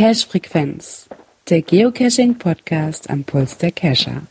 [0.00, 1.08] Cache Frequenz,
[1.48, 4.22] der Geocaching Podcast am Puls der Cacher.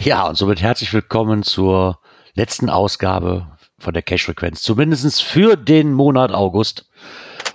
[0.00, 1.98] Ja, und somit herzlich willkommen zur
[2.34, 6.88] letzten Ausgabe von der Cache Frequenz, zumindest für den Monat August.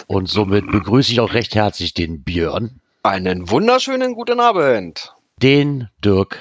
[0.08, 2.82] Und somit begrüße ich auch recht herzlich den Björn.
[3.06, 5.14] Einen wunderschönen guten Abend.
[5.36, 6.40] Den Dirk.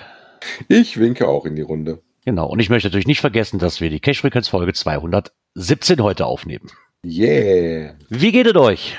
[0.69, 2.01] Ich winke auch in die Runde.
[2.25, 2.47] Genau.
[2.47, 6.71] Und ich möchte natürlich nicht vergessen, dass wir die Cache Frequenz Folge 217 heute aufnehmen.
[7.05, 7.95] Yeah.
[8.11, 8.97] Wie geht es euch?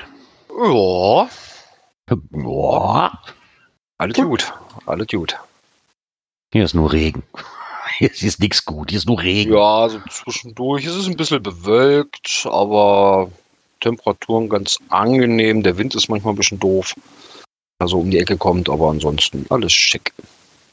[0.50, 1.30] Ja.
[2.34, 3.22] Ja.
[3.96, 4.52] Alles gut.
[4.84, 5.38] Alles gut.
[6.52, 7.22] Hier ist nur Regen.
[7.96, 8.90] Hier ist nichts gut.
[8.90, 9.54] Hier ist nur Regen.
[9.54, 13.30] Ja, so zwischendurch ist es ein bisschen bewölkt, aber
[13.80, 15.62] Temperaturen ganz angenehm.
[15.62, 16.94] Der Wind ist manchmal ein bisschen doof.
[17.84, 20.14] Also um die Ecke kommt, aber ansonsten alles schick.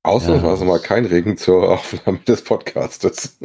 [0.04, 0.70] Ausnahmsweise ja.
[0.70, 3.38] mal kein Regen zur Aufnahme des Podcastes.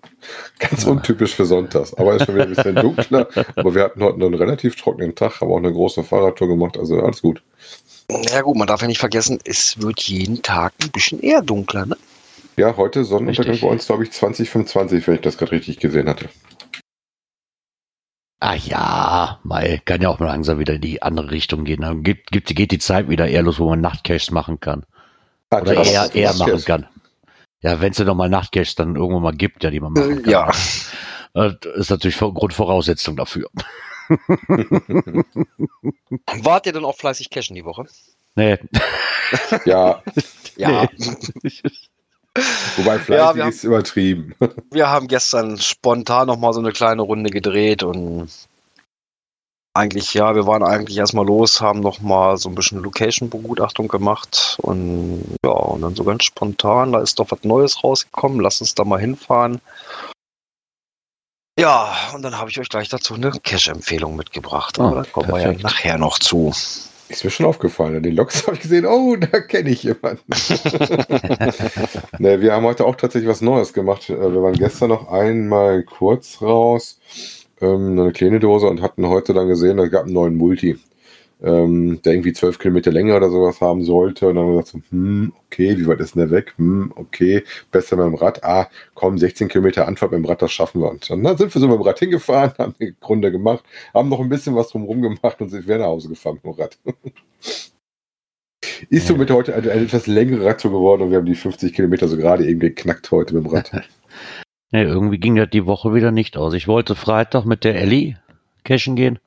[0.58, 0.90] Ganz ja.
[0.90, 1.92] untypisch für Sonntags.
[1.92, 3.28] Aber ist schon wieder ein bisschen dunkler.
[3.56, 6.78] Aber wir hatten heute einen relativ trockenen Tag, haben auch eine große Fahrradtour gemacht.
[6.78, 7.42] Also alles gut.
[8.30, 11.84] Ja gut, man darf ja nicht vergessen, es wird jeden Tag ein bisschen eher dunkler,
[11.84, 11.98] ne?
[12.56, 13.68] Ja, heute Sonnenuntergang richtig.
[13.68, 16.30] bei uns, glaube ich, 2025, wenn ich das gerade richtig gesehen hatte.
[18.42, 21.82] Ah ja, mal kann ja auch mal langsam wieder in die andere Richtung gehen.
[21.82, 24.86] Dann gibt, gibt, geht die Zeit wieder eher los, wo man Nachtcaches machen kann.
[25.50, 26.86] Ah, Oder eher, eher machen kann.
[27.60, 30.30] Ja, wenn es ja nochmal Nachtcaches dann irgendwann mal gibt, ja, die man machen kann.
[30.30, 30.50] Ja.
[31.32, 33.48] Das ist natürlich Grundvoraussetzung dafür.
[36.42, 37.86] Wart ihr denn auch fleißig cashen die Woche?
[38.34, 38.58] Nee.
[39.64, 40.02] ja.
[40.56, 40.88] Ja.
[40.98, 41.60] Nee.
[42.76, 44.34] Wobei fleißig ja, ist übertrieben.
[44.70, 48.28] Wir haben gestern spontan nochmal so eine kleine Runde gedreht und
[49.72, 55.36] eigentlich, ja, wir waren eigentlich erstmal los, haben nochmal so ein bisschen Location-Begutachtung gemacht und
[55.44, 58.84] ja, und dann so ganz spontan, da ist doch was Neues rausgekommen, lass uns da
[58.84, 59.60] mal hinfahren.
[61.58, 65.28] Ja, und dann habe ich euch gleich dazu eine Cash-Empfehlung mitgebracht, aber oh, da kommen
[65.28, 65.48] perfekt.
[65.48, 66.52] wir ja nachher noch zu.
[67.10, 67.96] Ist mir schon aufgefallen.
[67.96, 70.22] An den Logs habe ich gesehen, oh, da kenne ich jemanden.
[72.18, 74.08] ne, wir haben heute auch tatsächlich was Neues gemacht.
[74.08, 77.00] Äh, wir waren gestern noch einmal kurz raus,
[77.60, 80.78] ähm, eine kleine Dose und hatten heute dann gesehen, da gab einen neuen Multi
[81.42, 84.28] ähm, der irgendwie zwölf Kilometer länger oder sowas haben sollte.
[84.28, 86.54] Und dann haben wir gesagt, so, hm, okay, wie weit ist denn der weg?
[86.56, 88.44] Hm, okay, besser mit dem Rad.
[88.44, 90.90] Ah, komm, 16 Kilometer Anfahrt mit dem Rad, das schaffen wir.
[90.90, 93.64] Und dann sind wir so mit dem Rad hingefahren, haben die Runde gemacht,
[93.94, 96.60] haben noch ein bisschen was drumherum gemacht und sind wieder nach Hause gefahren mit dem
[96.60, 96.78] Rad.
[98.88, 102.08] Ist somit heute eine, eine etwas längere Radtour geworden und wir haben die 50 Kilometer
[102.08, 103.70] so gerade eben geknackt heute mit dem Rad.
[104.72, 106.54] Nee, irgendwie ging das die Woche wieder nicht aus.
[106.54, 108.14] Ich wollte Freitag mit der Ellie
[108.62, 109.18] cashen gehen.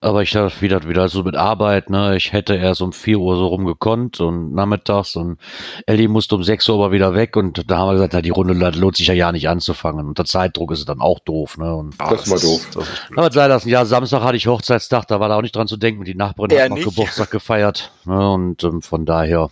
[0.00, 2.16] Aber ich dachte wieder, wieder so mit Arbeit, ne?
[2.16, 5.38] Ich hätte erst um 4 Uhr so rumgekonnt und nachmittags und
[5.86, 8.30] Ellie musste um 6 Uhr aber wieder weg und da haben wir gesagt, na, die
[8.30, 10.06] Runde lohnt sich ja ja nicht anzufangen.
[10.06, 11.74] Unter Zeitdruck ist es dann auch doof, ne?
[11.74, 12.68] Und das, ist mal doof.
[12.74, 15.66] Das aber sei das, ja, Samstag hatte ich Hochzeitstag, da war da auch nicht dran
[15.66, 17.90] zu denken, die Nachbarin ja, hat noch Geburtstag gefeiert.
[18.04, 18.30] Ne?
[18.30, 19.50] Und ähm, von daher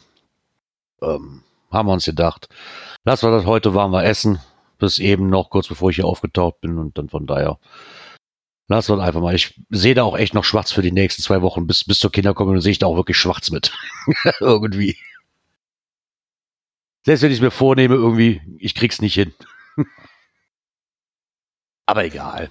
[1.03, 1.43] ähm,
[1.73, 2.49] haben wir uns gedacht,
[3.05, 4.39] lassen wir das heute waren wir essen,
[4.79, 7.59] bis eben noch kurz bevor ich hier aufgetaucht bin und dann von daher
[8.69, 9.35] Lass uns einfach mal.
[9.35, 11.67] Ich sehe da auch echt noch schwarz für die nächsten zwei Wochen.
[11.67, 13.73] Bis, bis zur Kinderkommunion sehe ich da auch wirklich schwarz mit.
[14.41, 14.97] irgendwie.
[17.05, 19.33] Selbst wenn ich es mir vornehme, irgendwie, ich krieg's nicht hin.
[21.87, 22.51] Aber egal.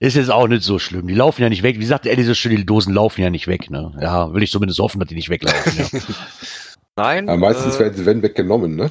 [0.00, 1.06] Ist jetzt auch nicht so schlimm.
[1.06, 1.78] Die laufen ja nicht weg.
[1.78, 3.70] Wie sagt Ellie so schön, die Dosen laufen ja nicht weg.
[3.70, 3.96] Ne?
[4.00, 5.72] Ja, will ich zumindest hoffen, dass die nicht weglaufen.
[5.76, 6.00] Ja.
[6.96, 7.28] Nein.
[7.28, 8.90] Aber meistens äh, werden sie wenn weggenommen, ne?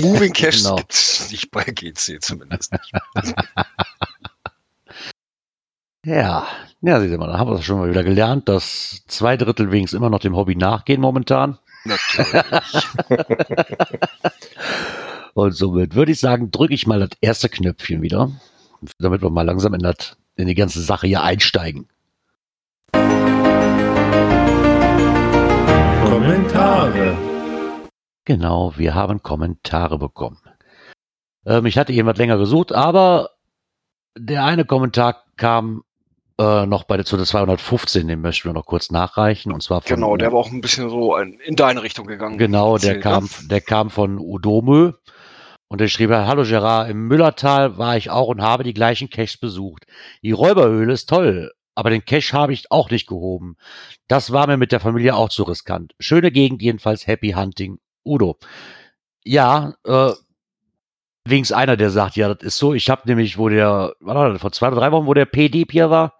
[0.00, 0.76] Moving Cash genau.
[0.76, 2.92] gibt's nicht bei GC zumindest nicht.
[6.04, 6.46] Ja,
[6.80, 9.98] ja, sieh mal, da haben wir das schon mal wieder gelernt, dass zwei Drittel wenigstens
[9.98, 11.58] immer noch dem Hobby nachgehen momentan.
[11.84, 12.28] Natürlich.
[15.34, 18.30] Und somit würde ich sagen, drücke ich mal das erste Knöpfchen wieder,
[18.98, 21.88] damit wir mal langsam in, das, in die ganze Sache hier einsteigen.
[26.04, 27.16] Kommentare.
[28.24, 30.40] Genau, wir haben Kommentare bekommen.
[31.44, 33.30] Ähm, ich hatte jemand länger gesucht, aber
[34.16, 35.82] der eine Kommentar kam
[36.40, 39.52] äh, noch bei der zu der 215, den möchten wir noch kurz nachreichen.
[39.52, 42.38] Und zwar von, genau, der war auch ein bisschen so in deine Richtung gegangen.
[42.38, 43.48] Genau, der kam, ne?
[43.48, 44.92] der kam von Udomö.
[45.70, 49.36] Und er schrieb, hallo Gerard, im Müllertal war ich auch und habe die gleichen Caches
[49.36, 49.84] besucht.
[50.22, 53.56] Die Räuberhöhle ist toll, aber den Cache habe ich auch nicht gehoben.
[54.06, 55.94] Das war mir mit der Familie auch zu riskant.
[55.98, 57.78] Schöne Gegend jedenfalls, Happy Hunting.
[58.02, 58.38] Udo.
[59.24, 60.12] Ja, äh,
[61.26, 62.72] wenigstens einer, der sagt, ja, das ist so.
[62.72, 65.66] Ich habe nämlich, wo der, war das, vor zwei oder drei Wochen, wo der PD
[65.70, 66.17] hier war,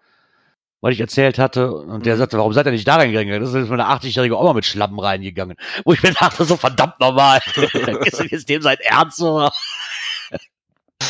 [0.81, 1.73] was ich erzählt hatte.
[1.73, 2.19] Und der Mhm.
[2.19, 3.41] sagte, warum seid ihr nicht da reingegangen?
[3.41, 5.57] Das ist meine 80-jährige Oma mit Schlappen reingegangen.
[5.85, 7.39] Wo ich mir dachte, so verdammt normal.
[8.05, 9.21] ist denn jetzt dem sein Ernst?
[9.21, 9.51] Oder?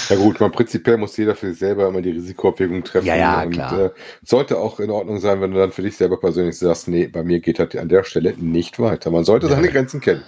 [0.10, 3.08] Ja gut, man prinzipiell muss jeder für sich selber immer die Risikoabwägung treffen.
[3.08, 3.80] Ja, ja, und, klar.
[3.80, 3.90] Äh,
[4.24, 7.24] sollte auch in Ordnung sein, wenn du dann für dich selber persönlich sagst, nee, bei
[7.24, 9.12] mir geht das an der Stelle nicht weiter.
[9.12, 9.68] Man sollte seine.
[9.68, 10.24] Grenzen kennen.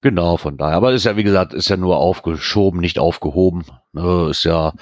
[0.00, 0.76] Genau, von daher.
[0.76, 3.64] Aber ist ja, wie gesagt, ist ja nur aufgeschoben, nicht aufgehoben.
[3.92, 4.72] Ne, Ist ja,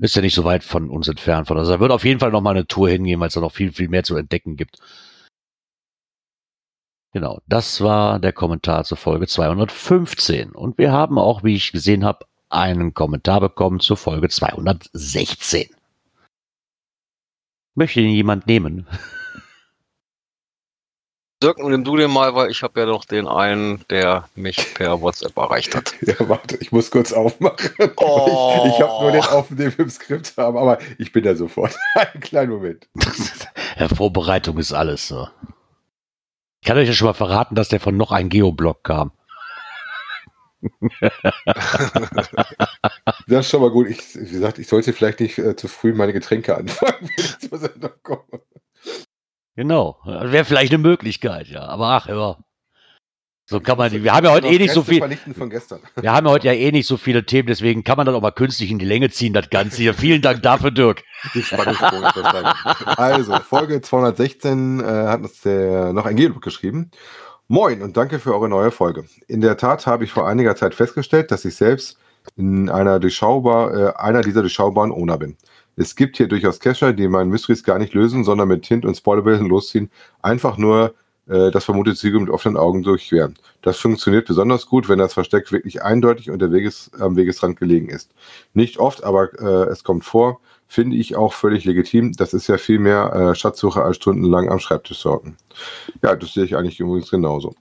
[0.00, 1.48] ist ja nicht so weit von uns entfernt.
[1.50, 3.52] Also da wird auf jeden Fall noch mal eine Tour hingehen, weil es da noch
[3.52, 4.78] viel, viel mehr zu entdecken gibt.
[7.12, 10.50] Genau, das war der Kommentar zur Folge 215.
[10.50, 15.68] Und wir haben auch, wie ich gesehen habe, einen Kommentar bekommen zur Folge 216.
[17.76, 18.88] Möchte ihn jemand nehmen?
[21.44, 25.02] Dirk, nimm du den mal, weil ich habe ja noch den einen, der mich per
[25.02, 25.94] WhatsApp erreicht hat.
[26.06, 27.70] Ja, warte, ich muss kurz aufmachen.
[27.96, 28.62] Oh.
[28.64, 31.34] Ich, ich habe nur den offen, den wir im Skript haben, aber ich bin da
[31.34, 31.76] sofort.
[31.94, 32.88] Einen kleinen Moment.
[33.78, 35.08] Ja, Vorbereitung ist alles.
[35.08, 35.28] So.
[36.60, 39.12] Ich kann euch ja schon mal verraten, dass der von noch ein Geoblog kam.
[43.26, 43.88] Das ist schon mal gut.
[43.88, 47.38] Ich, wie gesagt, ich sollte vielleicht nicht äh, zu früh meine Getränke anfangen, wenn ich
[47.38, 48.40] zur Sendung komme.
[49.56, 49.98] Genau.
[50.04, 51.62] Wäre vielleicht eine Möglichkeit, ja.
[51.62, 52.36] Aber ach, ja.
[53.46, 53.92] So kann man.
[53.92, 55.00] Wir haben ja heute eh nicht so viel.
[55.96, 58.22] Wir haben ja heute ja eh nicht so viele Themen, deswegen kann man dann auch
[58.22, 59.92] mal künstlich in die Länge ziehen, das Ganze hier.
[59.92, 61.02] Vielen Dank dafür, Dirk.
[62.96, 66.90] Also, Folge 216 äh, hat uns der, noch ein Geolog geschrieben.
[67.46, 69.04] Moin und danke für eure neue Folge.
[69.28, 71.98] In der Tat habe ich vor einiger Zeit festgestellt, dass ich selbst
[72.36, 75.36] in einer, durchschaubar, äh, einer dieser durchschaubaren Owner bin.
[75.76, 78.96] Es gibt hier durchaus Cacher, die meinen Mysteries gar nicht lösen, sondern mit Hint und
[78.96, 79.90] Spoilerbilden losziehen,
[80.22, 80.94] einfach nur
[81.26, 83.34] äh, das vermutete Ziel mit offenen Augen durchqueren.
[83.62, 88.12] Das funktioniert besonders gut, wenn das Versteck wirklich eindeutig unter Weges, am Wegesrand gelegen ist.
[88.52, 92.12] Nicht oft, aber äh, es kommt vor, finde ich auch völlig legitim.
[92.12, 95.36] Das ist ja viel mehr äh, Schatzsuche als stundenlang am Schreibtisch sorgen.
[96.02, 97.54] Ja, das sehe ich eigentlich übrigens genauso.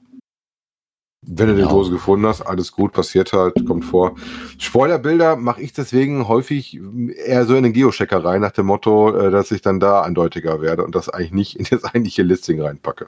[1.25, 1.71] Wenn du die Genau.
[1.75, 4.15] Dose gefunden hast, alles gut, passiert halt, kommt vor.
[4.57, 6.79] Spoilerbilder mache ich deswegen häufig
[7.15, 10.61] eher so in den Geochecker rein, nach dem Motto, äh, dass ich dann da eindeutiger
[10.61, 13.07] werde und das eigentlich nicht in das eigentliche Listing reinpacke.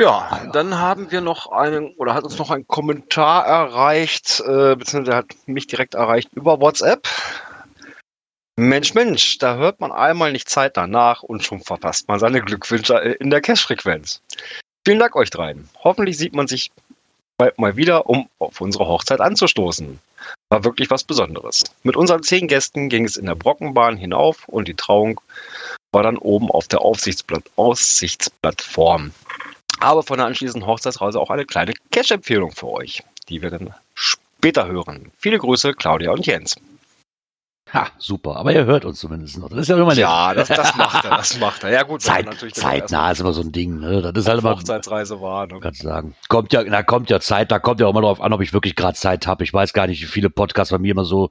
[0.00, 0.50] Ja, Ah, ja.
[0.50, 5.26] dann haben wir noch einen, oder hat uns noch ein Kommentar erreicht, äh, beziehungsweise hat
[5.46, 7.06] mich direkt erreicht über WhatsApp.
[8.56, 12.94] Mensch, Mensch, da hört man einmal nicht Zeit danach und schon verpasst man seine Glückwünsche
[12.98, 14.22] in der Cash-Frequenz.
[14.84, 15.68] Vielen Dank euch dreien.
[15.84, 16.72] Hoffentlich sieht man sich
[17.38, 20.00] bald mal wieder, um auf unsere Hochzeit anzustoßen.
[20.48, 21.62] War wirklich was Besonderes.
[21.84, 25.20] Mit unseren zehn Gästen ging es in der Brockenbahn hinauf und die Trauung
[25.92, 29.12] war dann oben auf der Aussichtsplattform.
[29.78, 34.66] Aber von der anschließenden Hochzeitsreise auch eine kleine Cash-Empfehlung für euch, die wir dann später
[34.66, 35.12] hören.
[35.18, 36.56] Viele Grüße, Claudia und Jens.
[37.72, 38.36] Ha, super.
[38.36, 39.48] Aber ihr hört uns zumindest noch.
[39.48, 39.98] Das ist ja immer nett.
[39.98, 41.70] Ja, das, das macht er, das macht er.
[41.70, 43.78] Ja gut, Zeit, zeitnah ist immer so ein Ding.
[43.80, 44.02] Ne?
[44.02, 44.50] Das ist halt immer.
[44.56, 45.46] Hochzeitsreise war.
[45.46, 45.58] Ne?
[45.60, 46.14] Kannst sagen.
[46.28, 48.52] Kommt ja, da kommt ja Zeit, da kommt ja auch mal drauf an, ob ich
[48.52, 49.42] wirklich gerade Zeit habe.
[49.44, 51.30] Ich weiß gar nicht, wie viele Podcasts bei mir immer so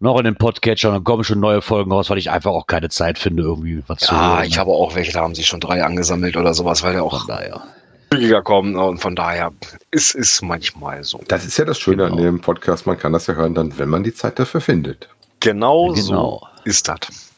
[0.00, 2.88] noch in den Podcatcher, dann kommen schon neue Folgen raus, weil ich einfach auch keine
[2.88, 4.44] Zeit finde, irgendwie was zu Ja, hören.
[4.46, 7.26] ich habe auch welche, da haben sich schon drei angesammelt oder sowas, weil der auch
[7.26, 7.64] daher.
[8.12, 8.76] zügiger kommen.
[8.76, 9.50] Und von daher
[9.90, 11.20] ist es manchmal so.
[11.26, 12.22] Das ist ja das Schöne an Genau.
[12.22, 15.08] dem Podcast, man kann das ja hören, dann, wenn man die Zeit dafür findet.
[15.40, 16.40] Genau, Genau.
[16.40, 17.32] so ist das.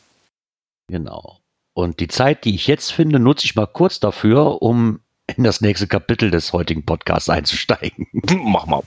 [0.89, 1.39] Genau.
[1.75, 5.01] Und die Zeit, die ich jetzt finde, nutze ich mal kurz dafür, um
[5.37, 8.07] in das nächste Kapitel des heutigen Podcasts einzusteigen.
[8.43, 8.83] Mach mal.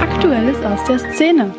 [0.00, 1.54] Aktuelles aus der Szene.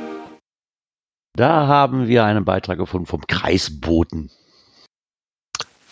[1.34, 4.32] Da haben wir einen Beitrag gefunden vom Kreisboten.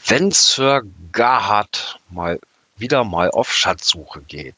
[0.07, 2.39] Wenn Sir Garhard mal
[2.77, 4.55] wieder mal auf Schatzsuche geht.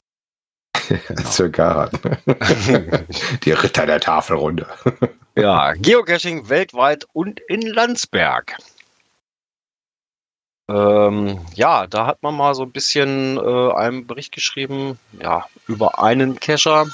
[1.25, 1.94] Sir Garhard.
[3.44, 4.67] die Ritter der Tafelrunde.
[5.39, 8.58] Ja, Geocaching weltweit und in Landsberg.
[10.67, 16.01] Ähm, ja, da hat man mal so ein bisschen äh, einen Bericht geschrieben, ja, über
[16.01, 16.88] einen Cacher.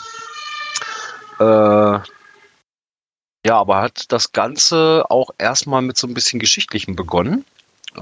[1.39, 2.00] Äh,
[3.45, 7.45] ja, aber hat das Ganze auch erstmal mit so ein bisschen Geschichtlichem begonnen.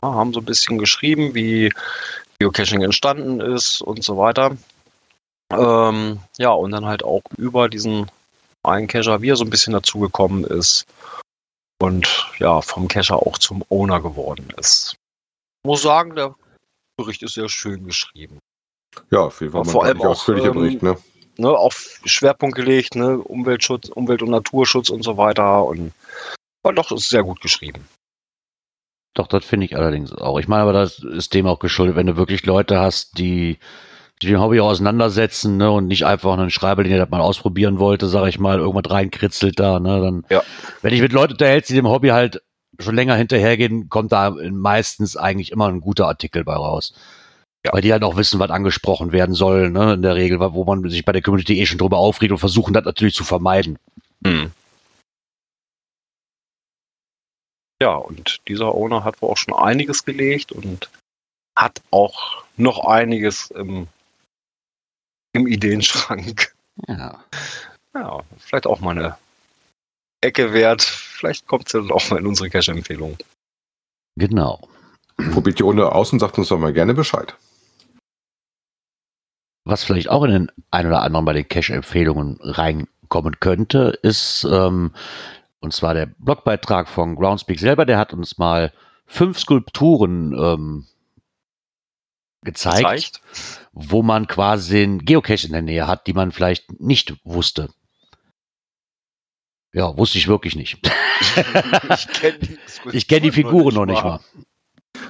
[0.01, 1.71] Ja, haben so ein bisschen geschrieben, wie
[2.39, 4.57] Geocaching entstanden ist und so weiter.
[5.51, 8.09] Ähm, ja, und dann halt auch über diesen
[8.63, 10.85] einen Cacher, wie er so ein bisschen dazugekommen ist
[11.81, 14.95] und ja, vom Cacher auch zum Owner geworden ist.
[15.63, 16.35] Ich muss sagen, der
[16.97, 18.39] Bericht ist sehr schön geschrieben.
[19.09, 20.97] Ja, auf jeden Fall vor allem auch, ausführlicher ähm, Bericht, ne?
[21.37, 25.63] Ne, auf Schwerpunkt gelegt, ne, Umweltschutz, Umwelt- und Naturschutz und so weiter.
[25.65, 25.93] Und
[26.63, 27.87] aber doch, ist sehr gut geschrieben.
[29.13, 30.39] Doch, das finde ich allerdings auch.
[30.39, 33.59] Ich meine, aber das ist dem auch geschuldet, wenn du wirklich Leute hast, die
[34.27, 38.29] dem Hobby auseinandersetzen ne, und nicht einfach einen Schreiber, den er mal ausprobieren wollte, sage
[38.29, 39.79] ich mal, irgendwas reinkritzelt da.
[39.79, 40.43] Ne, dann, Ja.
[40.81, 42.41] Wenn ich mit Leuten unterhält, die dem Hobby halt
[42.79, 46.93] schon länger hinterhergehen, kommt da meistens eigentlich immer ein guter Artikel bei raus.
[47.65, 47.73] Ja.
[47.73, 50.89] Weil die halt auch wissen, was angesprochen werden soll, ne, in der Regel, wo man
[50.89, 53.77] sich bei der Community eh schon drüber aufregt und versuchen das natürlich zu vermeiden.
[54.25, 54.51] Hm.
[57.81, 60.89] Ja, und dieser Owner hat wohl auch schon einiges gelegt und
[61.55, 63.87] hat auch noch einiges im,
[65.33, 66.53] im Ideenschrank.
[66.87, 67.23] Ja.
[67.93, 69.17] Ja, vielleicht auch mal eine
[70.21, 70.81] Ecke wert.
[70.81, 73.17] Vielleicht kommt sie dann auch mal in unsere Cache-Empfehlung.
[74.15, 74.67] Genau.
[75.33, 77.35] Probiert die Runde aus und sagt uns doch mal gerne Bescheid.
[79.65, 84.91] Was vielleicht auch in den ein oder anderen bei den Cache-Empfehlungen reinkommen könnte, ist, ähm,
[85.59, 88.73] und zwar der Blogbeitrag von Groundspeak selber, der hat uns mal
[89.05, 90.87] fünf Skulpturen ähm,
[92.43, 93.21] gezeigt, Gezeigt.
[93.73, 97.69] wo man quasi den Geocache in der Nähe hat, die man vielleicht nicht wusste.
[99.73, 100.79] Ja, wusste ich wirklich nicht.
[101.89, 102.57] ich kenne die,
[102.91, 104.19] Ich kenne die Figuren noch nicht mal.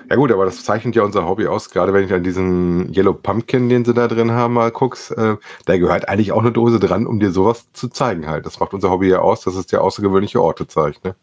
[0.09, 3.13] Ja gut, aber das zeichnet ja unser Hobby aus, gerade wenn ich an diesen Yellow
[3.13, 6.79] Pumpkin, den sie da drin haben, mal guckst, äh, da gehört eigentlich auch eine Dose
[6.79, 8.45] dran, um dir sowas zu zeigen halt.
[8.45, 11.03] Das macht unser Hobby ja aus, dass es dir außergewöhnliche Orte zeigt.
[11.03, 11.15] Ne?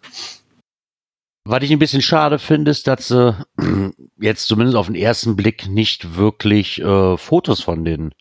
[1.51, 3.35] Was ich ein bisschen schade finde, ist, dass sie
[4.21, 8.13] jetzt zumindest auf den ersten Blick nicht wirklich äh, Fotos von den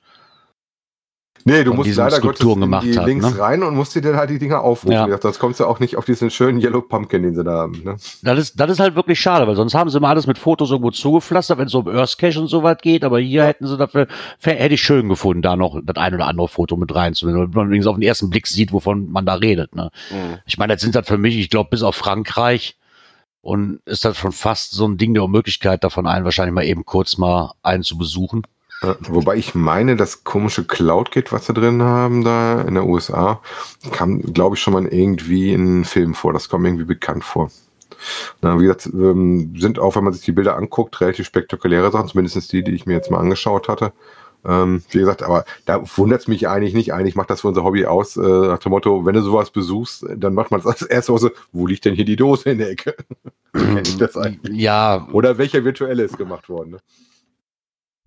[1.44, 3.40] Nee, du musst leider Gottes Skulpturen gemacht die hat, Links ne?
[3.40, 5.10] rein und musst dir dann halt die Dinger aufrufen.
[5.10, 5.18] Ja.
[5.22, 7.82] Sonst kommst du auch nicht auf diesen schönen Yellow Pumpkin, den sie da haben.
[7.86, 7.96] Ne?
[8.22, 10.72] Das ist, das ist halt wirklich schade, weil sonst haben sie mal alles mit Fotos
[10.72, 13.78] irgendwo zugepflastert, wenn es um Earth Cache und so weit geht, aber hier hätten sie
[13.78, 14.08] dafür,
[14.42, 17.68] hätte ich schön gefunden, da noch das ein oder andere Foto mit reinzunehmen, damit man
[17.68, 19.74] übrigens auf den ersten Blick sieht, wovon man da redet.
[19.74, 19.90] Ne?
[20.12, 20.40] Mhm.
[20.46, 22.78] Ich meine, das sind das für mich, ich glaube, bis auf Frankreich
[23.48, 26.84] und ist das schon fast so ein Ding der Unmöglichkeit, davon einen wahrscheinlich mal eben
[26.84, 28.46] kurz mal einen zu besuchen.
[28.82, 33.40] Äh, Wobei ich meine, das komische Cloud-Kit, was sie drin haben da in der USA,
[33.94, 36.34] kam, glaube ich, schon mal irgendwie in einem Film vor.
[36.34, 37.50] Das kommt irgendwie bekannt vor.
[38.42, 42.10] Na, wie gesagt, ähm, sind auch, wenn man sich die Bilder anguckt, relativ spektakuläre Sachen,
[42.10, 43.94] zumindest die, die ich mir jetzt mal angeschaut hatte.
[44.46, 46.94] Ähm, wie gesagt, aber da wundert es mich eigentlich nicht.
[46.94, 50.06] Eigentlich macht das für unser Hobby aus, äh, nach dem Motto, wenn du sowas besuchst,
[50.16, 52.72] dann macht man es als erstes so, wo liegt denn hier die Dose in der
[52.72, 52.96] Ecke?
[53.84, 54.56] Ich das eigentlich?
[54.56, 56.72] Ja, Oder welcher virtuelle ist gemacht worden?
[56.72, 56.78] Ne?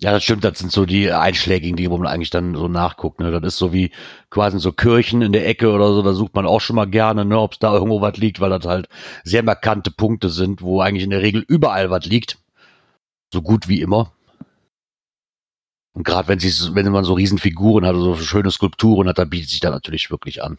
[0.02, 3.20] Ja, das stimmt, das sind so die einschlägigen, die wo man eigentlich dann so nachguckt.
[3.20, 3.30] Ne?
[3.32, 3.90] Das ist so wie
[4.30, 7.26] quasi so Kirchen in der Ecke oder so, da sucht man auch schon mal gerne,
[7.26, 8.88] ne, ob es da irgendwo was liegt, weil das halt
[9.24, 12.38] sehr markante Punkte sind, wo eigentlich in der Regel überall was liegt.
[13.32, 14.12] So gut wie immer.
[15.92, 19.30] Und gerade wenn sie, wenn man so Riesenfiguren hat oder so schöne Skulpturen hat, dann
[19.30, 20.58] bietet sich das natürlich wirklich an.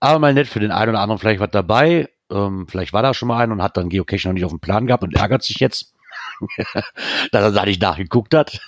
[0.00, 2.08] Aber mal nett für den einen oder anderen vielleicht was dabei.
[2.30, 4.60] Ähm, vielleicht war da schon mal ein und hat dann Geocache noch nicht auf dem
[4.60, 5.94] Plan gehabt und ärgert sich jetzt,
[7.32, 8.60] dass er da nicht nachgeguckt hat.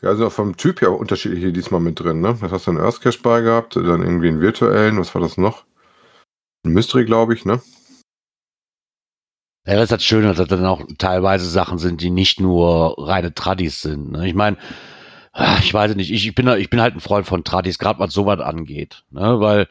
[0.00, 2.40] Ja, also vom Typ her unterschiedliche diesmal mit drin, ne?
[2.40, 5.36] Was hast du einen Earth Cache bei gehabt, dann irgendwie einen virtuellen, was war das
[5.38, 5.64] noch?
[6.64, 7.60] Ein Mystery, glaube ich, ne?
[9.68, 12.94] Ja, das ist das Schöne, dass das dann auch teilweise Sachen sind, die nicht nur
[12.96, 14.12] reine Tradis sind.
[14.12, 14.26] Ne?
[14.26, 14.56] Ich meine,
[15.34, 18.00] ah, ich weiß nicht, ich, ich, bin, ich bin halt ein Freund von Tradis, gerade
[18.00, 19.04] was sowas angeht.
[19.10, 19.40] Ne?
[19.40, 19.68] Weil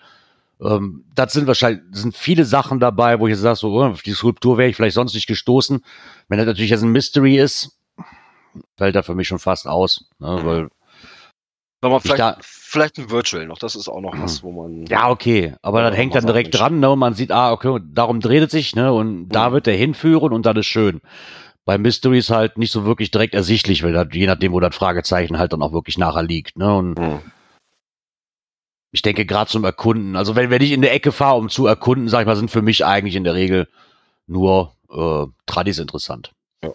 [0.62, 4.04] ähm, das sind wahrscheinlich sind viele Sachen dabei, wo ich jetzt sage, so, oh, auf
[4.04, 5.84] die Skulptur wäre ich vielleicht sonst nicht gestoßen.
[6.27, 7.80] Wenn das natürlich jetzt ein Mystery ist,
[8.75, 10.12] fällt da für mich schon fast aus.
[10.20, 10.42] Ne?
[10.44, 10.70] Weil
[11.81, 13.57] mal, Ich da- vielleicht, vielleicht ein Virtual noch.
[13.60, 14.86] Das ist auch noch was, wo man.
[14.88, 16.89] Ja, okay, aber das hängt dann direkt dran, ne?
[16.91, 18.91] Und man sieht, ah, okay, darum dreht es sich, ne?
[18.93, 19.53] Und da Mhm.
[19.53, 21.01] wird er hinführen und dann ist schön.
[21.65, 25.38] Bei Mysteries halt nicht so wirklich direkt ersichtlich, weil das, je nachdem, wo das Fragezeichen
[25.38, 26.74] halt dann auch wirklich nachher liegt, ne?
[26.75, 27.19] Und Hm.
[28.91, 31.67] ich denke gerade zum Erkunden, also wenn, wenn ich in der Ecke fahre, um zu
[31.67, 33.67] erkunden, sag ich mal, sind für mich eigentlich in der Regel
[34.27, 36.31] nur äh, Tradis interessant.
[36.63, 36.72] Ja.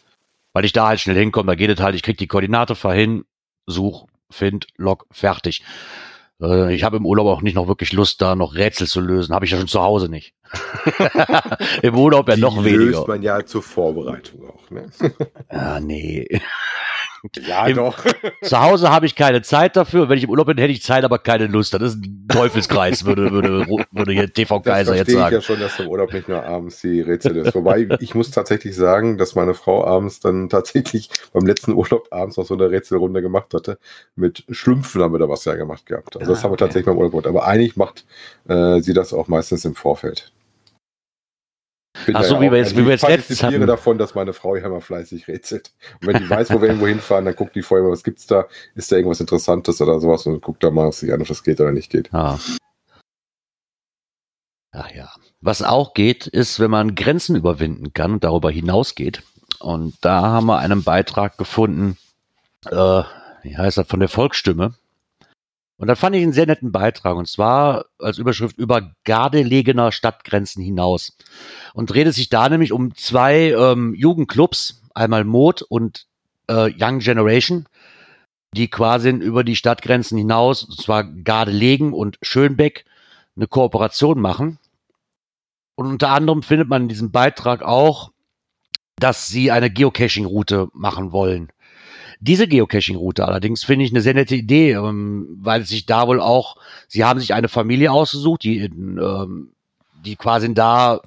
[0.53, 2.95] Weil ich da halt schnell hinkomme, da geht es halt, ich krieg die Koordinate, fahr
[2.95, 3.25] hin,
[3.67, 5.63] such, find, log, fertig.
[6.41, 9.35] Äh, ich habe im Urlaub auch nicht noch wirklich Lust, da noch Rätsel zu lösen.
[9.35, 10.35] Habe ich ja schon zu Hause nicht.
[11.83, 12.85] Im Urlaub ja noch Die weniger.
[12.85, 14.87] löst man ja zur Vorbereitung auch, ne?
[15.49, 16.27] Ah, nee.
[17.47, 17.99] Ja, Im- doch.
[18.43, 20.09] Zu Hause habe ich keine Zeit dafür.
[20.09, 21.73] Wenn ich im Urlaub bin, hätte ich Zeit, aber keine Lust.
[21.75, 25.35] Das ist ein Teufelskreis, würde, würde, würde hier TV Kaiser jetzt verstehe ich sagen.
[25.37, 27.55] ja schon, dass im Urlaub nicht nur abends die Rätsel ist.
[27.55, 32.37] Wobei, ich muss tatsächlich sagen, dass meine Frau abends dann tatsächlich beim letzten Urlaub abends
[32.37, 33.79] noch so eine Rätselrunde gemacht hatte.
[34.17, 36.17] Mit Schlümpfen haben wir da was ja gemacht gehabt.
[36.17, 37.27] Also das Ah, haben wir tatsächlich beim Urlaub gemacht.
[37.27, 38.05] Aber eigentlich macht
[38.49, 40.33] äh, sie das auch meistens im Vorfeld.
[42.07, 43.67] Bin Ach so, ja wie wir jetzt- also wie wir ich jetzt letztens hatten.
[43.67, 45.73] davon, dass meine Frau ja immer fleißig rätselt.
[46.01, 48.27] Und wenn die weiß, wo wir irgendwo hinfahren, dann guckt die vorher mal, was gibt's
[48.27, 48.47] da?
[48.75, 50.27] Ist da irgendwas Interessantes oder sowas?
[50.27, 52.13] Und guckt da mal sich an, ob das geht oder nicht geht.
[52.13, 52.39] Ah.
[54.73, 55.11] Ach ja.
[55.41, 59.23] Was auch geht, ist, wenn man Grenzen überwinden kann und darüber hinausgeht.
[59.61, 61.99] Und da haben wir einen Beitrag gefunden
[62.71, 63.03] äh,
[63.43, 64.75] wie heißt das, von der Volksstimme.
[65.83, 70.63] Und da fand ich einen sehr netten Beitrag, und zwar als Überschrift über gardelegener Stadtgrenzen
[70.63, 71.17] hinaus.
[71.75, 76.07] Und drehte sich da nämlich um zwei ähm, Jugendclubs, einmal Mod und
[76.47, 77.67] äh, Young Generation,
[78.55, 82.85] die quasi über die Stadtgrenzen hinaus, und zwar Gardelegen und Schönbeck,
[83.35, 84.61] eine Kooperation machen.
[85.75, 88.13] Und unter anderem findet man in diesem Beitrag auch,
[89.01, 91.52] dass sie eine Geocaching-Route machen wollen.
[92.25, 96.57] Diese Geocaching-Route allerdings finde ich eine sehr nette Idee, ähm, weil sich da wohl auch,
[96.87, 99.53] sie haben sich eine Familie ausgesucht, die, in, ähm,
[100.05, 101.01] die quasi da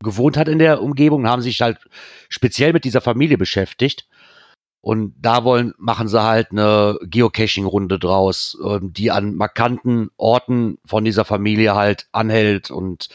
[0.00, 1.78] gewohnt hat in der Umgebung, haben sich halt
[2.28, 4.06] speziell mit dieser Familie beschäftigt.
[4.80, 11.04] Und da wollen, machen sie halt eine Geocaching-Runde draus, ähm, die an markanten Orten von
[11.04, 13.08] dieser Familie halt anhält und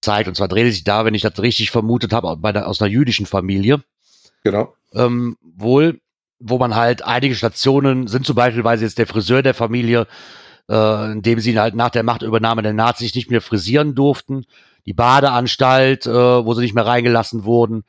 [0.00, 0.26] zeigt.
[0.26, 2.90] Und zwar dreht sich da, wenn ich das richtig vermutet habe, bei der, aus einer
[2.90, 3.84] jüdischen Familie.
[4.42, 4.74] Genau.
[4.94, 6.00] Ähm, wohl
[6.38, 10.06] wo man halt einige Stationen sind zum Beispiel jetzt der Friseur der Familie,
[10.68, 14.44] äh, in dem sie halt nach der Machtübernahme der Nazis nicht mehr frisieren durften,
[14.84, 17.84] die Badeanstalt, äh, wo sie nicht mehr reingelassen wurden,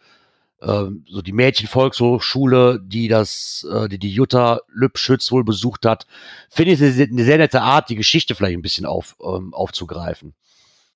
[0.61, 6.07] äh, so die Mädchenvolkshochschule, die das, äh, die die Jutta Lübschütz wohl besucht hat,
[6.49, 10.33] finde ich eine, sehr nette Art, die Geschichte vielleicht ein bisschen auf, ähm, aufzugreifen.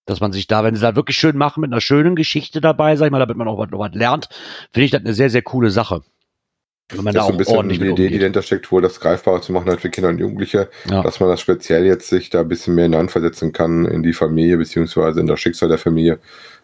[0.05, 2.96] Dass man sich da, wenn sie da wirklich schön machen mit einer schönen Geschichte dabei,
[2.96, 4.29] sag ich mal, damit man auch was, was lernt,
[4.72, 6.01] finde ich das eine sehr, sehr coole Sache.
[6.91, 9.00] Wenn man das da ist so ein bisschen die Idee, die dahinter steckt, wohl das
[9.00, 11.01] greifbarer zu machen halt für Kinder und Jugendliche, ja.
[11.01, 14.57] dass man das speziell jetzt sich da ein bisschen mehr hineinversetzen kann in die Familie,
[14.57, 16.19] beziehungsweise in das Schicksal der Familie.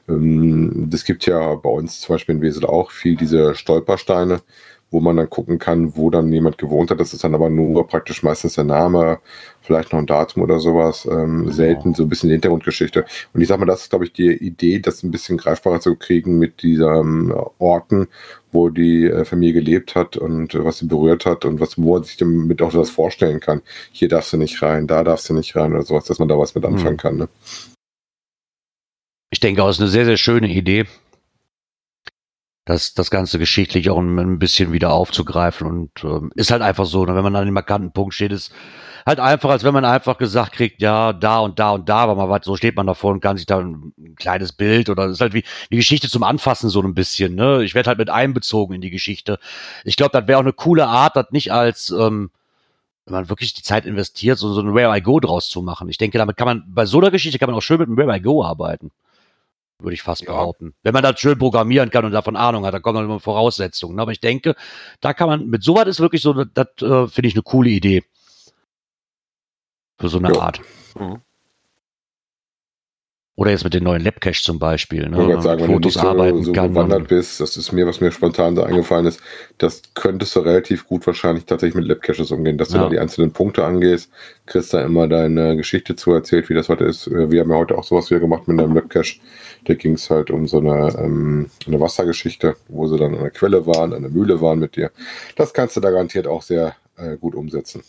[0.10, 4.42] Ähm, das gibt ja bei uns zum Beispiel in Wesel auch viel diese Stolpersteine,
[4.90, 7.00] wo man dann gucken kann, wo dann jemand gewohnt hat.
[7.00, 9.20] Das ist dann aber nur praktisch meistens der Name,
[9.62, 11.06] vielleicht noch ein Datum oder sowas.
[11.06, 11.52] Ähm, genau.
[11.52, 13.06] Selten so ein bisschen die Hintergrundgeschichte.
[13.34, 15.96] Und ich sag mal, das ist, glaube ich, die Idee, das ein bisschen greifbarer zu
[15.96, 18.08] kriegen mit diesen ähm, Orten,
[18.52, 21.96] wo die äh, Familie gelebt hat und äh, was sie berührt hat und was, wo
[21.96, 23.62] man sich damit auch das vorstellen kann.
[23.92, 26.38] Hier darfst du nicht rein, da darfst du nicht rein oder sowas, dass man da
[26.38, 26.98] was mit anfangen mhm.
[26.98, 27.18] kann.
[27.18, 27.30] Ne?
[29.30, 30.86] Ich denke, das ist eine sehr, sehr schöne Idee
[32.68, 36.86] das, das Ganze geschichtlich auch ein, ein bisschen wieder aufzugreifen und ähm, ist halt einfach
[36.86, 38.52] so, ne, wenn man an dem markanten Punkt steht, ist
[39.08, 42.16] halt einfach, als wenn man einfach gesagt kriegt, ja, da und da und da, aber
[42.16, 45.06] mal was, so steht man davor und kann sich da ein, ein kleines Bild oder
[45.06, 47.64] ist halt wie die Geschichte zum Anfassen so ein bisschen, ne?
[47.64, 49.40] Ich werde halt mit einbezogen in die Geschichte.
[49.86, 52.30] Ich glaube, das wäre auch eine coole Art, das nicht als ähm,
[53.06, 55.88] wenn man wirklich die Zeit investiert, so, so ein Where I Go draus zu machen.
[55.88, 57.98] Ich denke, damit kann man, bei so einer Geschichte kann man auch schön mit einem
[57.98, 58.92] Where I Go arbeiten
[59.80, 60.32] würde ich fast ja.
[60.32, 60.74] behaupten.
[60.82, 64.00] Wenn man das schön programmieren kann und davon Ahnung hat, dann kommen dann immer Voraussetzungen.
[64.00, 64.56] Aber ich denke,
[65.02, 67.70] da kann man, mit sowas ist wirklich so, das, das äh, finde ich eine coole
[67.70, 68.04] Idee.
[70.00, 70.40] Für so eine ja.
[70.40, 70.62] Art.
[71.00, 71.22] Mhm.
[73.38, 75.08] Oder jetzt mit den neuen Labcache zum Beispiel.
[75.08, 75.36] Ne?
[75.36, 78.12] Ich sagen, wenn Fotos du nicht so, so gewandert bist, das ist mir, was mir
[78.12, 79.22] spontan da eingefallen ist,
[79.60, 83.32] das könntest du relativ gut wahrscheinlich tatsächlich mit Labcaches umgehen, dass du da die einzelnen
[83.32, 84.10] Punkte angehst,
[84.48, 87.06] kriegst da immer deine Geschichte zu erzählt, wie das heute ist.
[87.06, 89.20] Äh, wir haben ja heute auch sowas wieder gemacht mit einem Labcache.
[89.66, 93.30] Da ging es halt um so eine, ähm, eine Wassergeschichte, wo sie dann an der
[93.30, 94.90] Quelle waren, an der Mühle waren mit dir.
[95.36, 97.84] Das kannst du da garantiert auch sehr äh, gut umsetzen.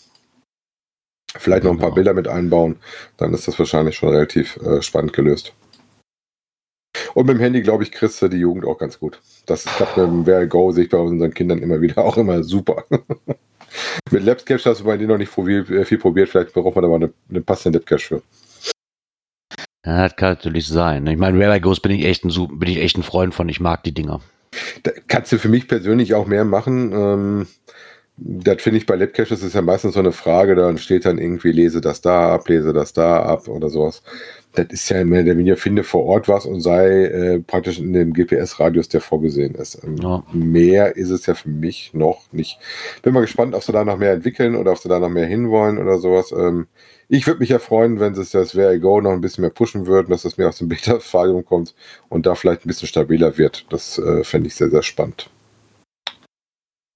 [1.39, 1.95] Vielleicht noch ein paar genau.
[1.95, 2.77] Bilder mit einbauen,
[3.17, 5.53] dann ist das wahrscheinlich schon relativ äh, spannend gelöst.
[7.15, 9.21] Und mit dem Handy, glaube ich, kriegst du die Jugend auch ganz gut.
[9.47, 12.43] Das klappt mit dem Where Go, sehe ich bei unseren Kindern immer wieder auch immer
[12.43, 12.85] super.
[14.11, 16.83] mit Labscache hast du bei denen noch nicht viel, äh, viel probiert, vielleicht braucht man
[16.83, 18.23] da mal eine, eine passende Labcache für.
[19.87, 21.07] Ja, das kann natürlich sein.
[21.07, 23.49] Ich meine, Where I Goes bin ich echt ein, bin ich echt ein Freund von.
[23.49, 24.21] Ich mag die Dinger.
[24.83, 26.93] Da kannst du für mich persönlich auch mehr machen.
[26.93, 27.47] Ähm,
[28.21, 31.53] das finde ich bei Labcaches ist ja meistens so eine Frage, dann steht dann irgendwie,
[31.53, 34.03] lese das da ab, lese das da ab oder sowas.
[34.55, 37.93] Das ist ja mehr der weniger, finde vor Ort was und sei äh, praktisch in
[37.93, 39.85] dem GPS-Radius, der vorgesehen ist.
[39.85, 40.25] Ähm, ja.
[40.33, 42.59] Mehr ist es ja für mich noch nicht.
[43.03, 45.27] Bin mal gespannt, ob sie da noch mehr entwickeln oder ob sie da noch mehr
[45.27, 46.33] hinwollen oder sowas.
[46.33, 46.67] Ähm,
[47.09, 49.51] ich würde mich ja freuen, wenn sie das Where I Go noch ein bisschen mehr
[49.51, 51.75] pushen würden, dass das mehr aus dem Beta-Stadium kommt
[52.09, 53.67] und da vielleicht ein bisschen stabiler wird.
[53.71, 55.31] Das äh, fände ich sehr, sehr spannend.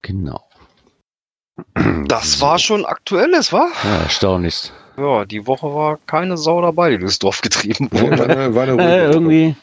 [0.01, 0.41] Genau.
[2.07, 3.69] Das war schon aktuelles, war?
[3.83, 4.71] Ja, erstaunlich.
[4.97, 8.17] Ja, die Woche war keine Sau dabei, die durchs Dorf getrieben wurde.
[8.19, 9.55] war eine, war eine äh, irgendwie,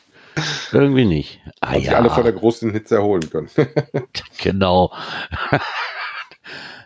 [0.72, 1.40] irgendwie nicht.
[1.61, 1.92] Ah, ja.
[1.92, 3.48] alle vor der großen Hitze erholen können.
[4.38, 4.92] genau.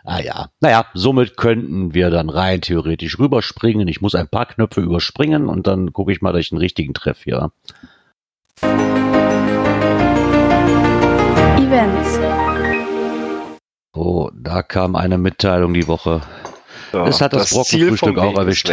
[0.03, 0.49] ah ja.
[0.59, 3.87] Naja, somit könnten wir dann rein theoretisch rüberspringen.
[3.87, 6.93] Ich muss ein paar Knöpfe überspringen und dann gucke ich mal, dass ich einen richtigen
[6.93, 7.51] Treff hier.
[8.61, 9.34] Events.
[13.95, 16.21] Oh, da kam eine Mitteilung die Woche.
[16.91, 18.69] Ja, es hat das, das Brockenfrühstück auch erwischt.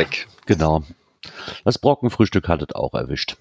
[0.47, 0.83] Genau.
[1.65, 3.37] Das Brockenfrühstück hat es auch erwischt.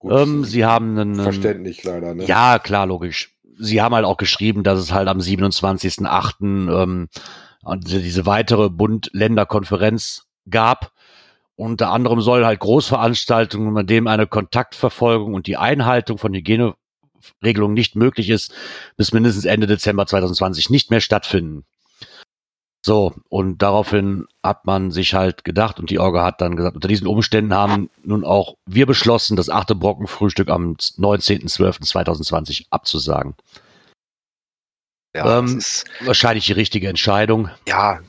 [0.00, 1.14] Gut, ähm, sie haben einen.
[1.14, 2.24] Verständlich leider, ne?
[2.24, 3.30] Ja, klar, logisch.
[3.58, 6.82] sie haben halt auch geschrieben, dass es halt am 27.08.
[6.82, 7.08] Ähm,
[7.78, 10.90] diese weitere Bund-Länder-Konferenz gab.
[11.54, 16.32] Unter anderem soll halt Großveranstaltungen, bei denen eine Kontaktverfolgung und die Einhaltung von
[17.40, 18.52] Hygieneregelungen nicht möglich ist,
[18.96, 21.64] bis mindestens Ende Dezember 2020 nicht mehr stattfinden.
[22.84, 26.88] So, und daraufhin hat man sich halt gedacht und die Orga hat dann gesagt, unter
[26.88, 33.36] diesen Umständen haben nun auch wir beschlossen, das achte Brockenfrühstück am 19.12.2020 abzusagen.
[35.14, 37.50] Ja, ähm, ist wahrscheinlich die richtige Entscheidung.
[37.68, 38.00] Ja,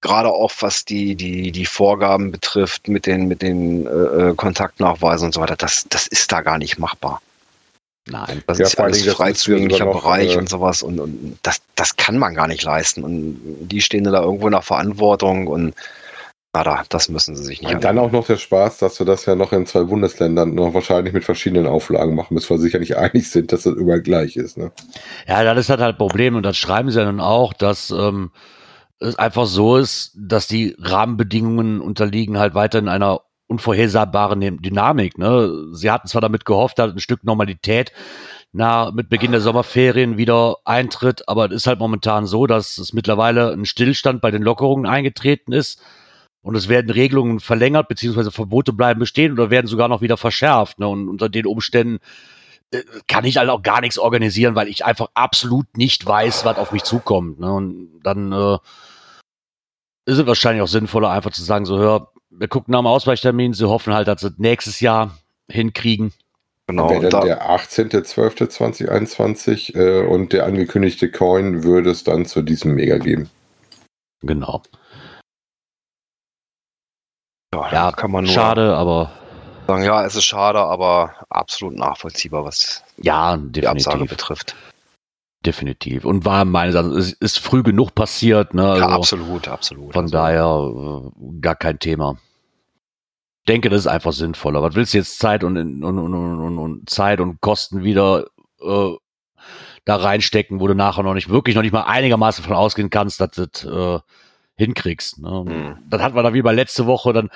[0.00, 5.26] gerade auch was die, die, die Vorgaben betrifft mit den, mit den äh, äh Kontaktnachweisen
[5.26, 7.22] und so weiter, das, das ist da gar nicht machbar.
[8.06, 11.60] Nein, das ja, ist ja alles frei zugänglicher Bereich äh, und sowas und, und das,
[11.74, 13.04] das kann man gar nicht leisten.
[13.04, 15.74] Und die stehen da irgendwo nach Verantwortung und
[16.52, 17.72] Nada, das müssen sie sich nicht.
[17.72, 20.74] Und dann auch noch der Spaß, dass wir das ja noch in zwei Bundesländern noch
[20.74, 24.36] wahrscheinlich mit verschiedenen Auflagen machen, bis wir sicher nicht einig sind, dass das überall gleich
[24.36, 24.58] ist.
[24.58, 24.72] Ne?
[25.28, 28.32] Ja, das ist halt halt Problem und das schreiben sie ja dann auch, dass ähm,
[28.98, 35.18] es einfach so ist, dass die Rahmenbedingungen unterliegen halt weiter in einer unvorhersehbaren Dynamik.
[35.18, 35.66] Ne?
[35.72, 37.92] Sie hatten zwar damit gehofft, dass ein Stück Normalität
[38.52, 42.92] na, mit Beginn der Sommerferien wieder eintritt, aber es ist halt momentan so, dass es
[42.92, 45.80] mittlerweile ein Stillstand bei den Lockerungen eingetreten ist
[46.42, 50.78] und es werden Regelungen verlängert, beziehungsweise Verbote bleiben bestehen oder werden sogar noch wieder verschärft.
[50.78, 50.88] Ne?
[50.88, 51.98] Und unter den Umständen
[52.72, 56.56] äh, kann ich halt auch gar nichts organisieren, weil ich einfach absolut nicht weiß, was
[56.56, 57.38] auf mich zukommt.
[57.40, 57.52] Ne?
[57.52, 58.58] Und dann äh,
[60.06, 63.52] ist es wahrscheinlich auch sinnvoller, einfach zu sagen, so hör, wir gucken nach dem Ausweichtermin,
[63.52, 65.18] sie hoffen halt, dass sie nächstes Jahr
[65.50, 66.14] hinkriegen.
[66.66, 66.88] Genau.
[66.88, 72.98] Wäre dann der 18.12.2021 äh, und der angekündigte Coin würde es dann zu diesem Mega
[72.98, 73.28] geben.
[74.22, 74.62] Genau.
[77.52, 79.10] Ja, ja kann man nur schade, aber
[79.66, 84.54] sagen, ja, es ist schade, aber absolut nachvollziehbar, was ja, die Absage betrifft.
[85.44, 86.04] Definitiv.
[86.04, 88.52] Und war meines Erachtens, es ist früh genug passiert.
[88.52, 88.68] Ne?
[88.68, 89.92] Also ja, absolut, absolut.
[89.94, 90.12] Von also.
[90.12, 92.18] daher äh, gar kein Thema.
[93.40, 94.62] Ich denke, das ist einfach sinnvoller.
[94.62, 98.26] Was willst du jetzt Zeit und, und, und, und, und Zeit und Kosten wieder
[98.60, 98.90] äh,
[99.86, 103.20] da reinstecken, wo du nachher noch nicht wirklich noch nicht mal einigermaßen von ausgehen kannst,
[103.20, 103.98] dass das äh,
[104.56, 105.20] hinkriegst.
[105.20, 105.44] Ne?
[105.46, 105.78] Mhm.
[105.88, 107.30] Dann hat man da wie bei letzte Woche dann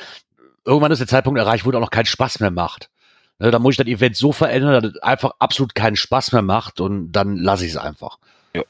[0.66, 2.90] irgendwann ist der Zeitpunkt erreicht, wo es auch noch keinen Spaß mehr macht.
[3.38, 6.42] Ne, da muss ich das Event so verändern, dass es einfach absolut keinen Spaß mehr
[6.42, 8.18] macht und dann lasse ich es einfach.
[8.54, 8.62] Ja.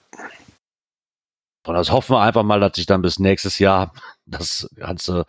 [1.67, 3.93] Und das hoffen wir einfach mal, dass sich dann bis nächstes Jahr
[4.27, 5.27] das Ganze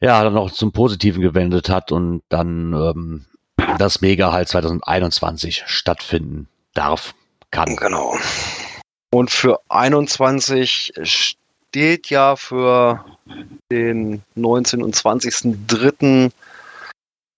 [0.00, 3.26] ja dann noch zum Positiven gewendet hat und dann ähm,
[3.78, 7.14] das Mega halt 2021 stattfinden darf,
[7.50, 7.76] kann.
[7.76, 8.16] Genau.
[9.10, 13.04] Und für 21 steht ja für
[13.70, 14.82] den 19.
[14.82, 16.30] und 20.03.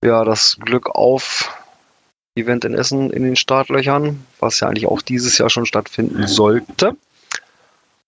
[0.05, 1.57] ja das Glück auf
[2.35, 6.97] Event in Essen in den Startlöchern, was ja eigentlich auch dieses Jahr schon stattfinden sollte.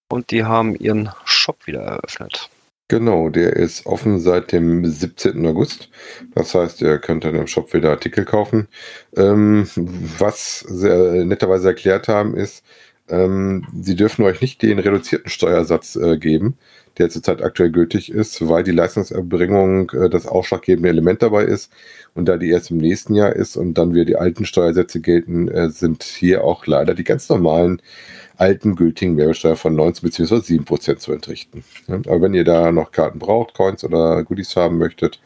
[0.09, 2.51] Und die haben ihren Shop wieder eröffnet.
[2.89, 5.47] Genau, der ist offen seit dem 17.
[5.47, 5.89] August.
[6.35, 8.69] Das heißt, ihr könnt dann im Shop wieder Artikel kaufen.
[9.17, 12.63] Ähm, was sie netterweise erklärt haben, ist,
[13.13, 16.57] ähm, sie dürfen euch nicht den reduzierten Steuersatz äh, geben,
[16.97, 21.71] der zurzeit aktuell gültig ist, weil die Leistungserbringung äh, das ausschlaggebende Element dabei ist.
[22.15, 25.49] Und da die erst im nächsten Jahr ist und dann wieder die alten Steuersätze gelten,
[25.49, 27.83] äh, sind hier auch leider die ganz normalen
[28.43, 30.41] alten gültigen Mehrwertsteuer von 19 bzw.
[30.41, 31.63] 7 Prozent zu entrichten.
[31.87, 35.21] Aber wenn ihr da noch Karten braucht, Coins oder Goodies haben möchtet,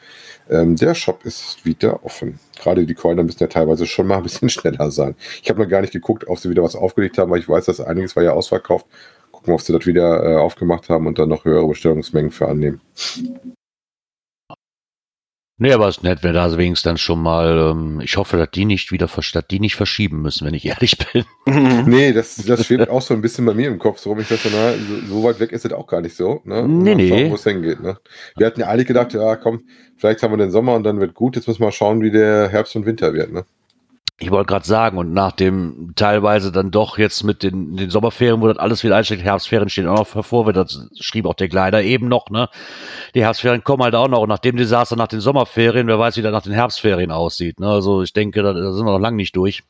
[0.50, 2.38] ähm, der Shop ist wieder offen.
[2.60, 5.14] Gerade die Coiner müssen ja teilweise schon mal ein bisschen schneller sein.
[5.42, 7.64] Ich habe noch gar nicht geguckt, ob sie wieder was aufgelegt haben, weil ich weiß,
[7.64, 8.84] dass einiges war ja ausverkauft.
[9.32, 12.82] Gucken, ob sie das wieder äh, aufgemacht haben und dann noch höhere Bestellungsmengen für annehmen.
[15.58, 18.50] Nee, aber es ist nett, wenn da wenigstens dann schon mal, ähm, ich hoffe, dass
[18.50, 21.24] die nicht wieder, dass die nicht verschieben müssen, wenn ich ehrlich bin.
[21.86, 24.20] nee, das, das schwebt auch so ein bisschen bei mir im Kopf so rum.
[24.20, 26.68] Ich dachte, na, so, so weit weg ist es auch gar nicht so, ne?
[26.68, 27.30] Nee, nee.
[27.30, 27.96] Wo es hingeht, ne?
[28.36, 29.64] Wir hatten ja alle gedacht, ja, komm,
[29.96, 31.36] vielleicht haben wir den Sommer und dann wird gut.
[31.36, 33.46] Jetzt müssen wir mal schauen, wie der Herbst und Winter wird, ne?
[34.18, 38.40] Ich wollte gerade sagen, und nach dem teilweise dann doch jetzt mit den, den Sommerferien,
[38.40, 41.82] wo das alles wieder einsteckt, Herbstferien stehen auch noch hervor, das schrieb auch der Kleider
[41.82, 42.48] eben noch, ne?
[43.14, 44.20] Die Herbstferien kommen halt auch noch.
[44.20, 47.60] Und nach dem Desaster nach den Sommerferien, wer weiß, wie das nach den Herbstferien aussieht.
[47.60, 47.68] Ne?
[47.68, 49.64] Also ich denke, da, da sind wir noch lange nicht durch.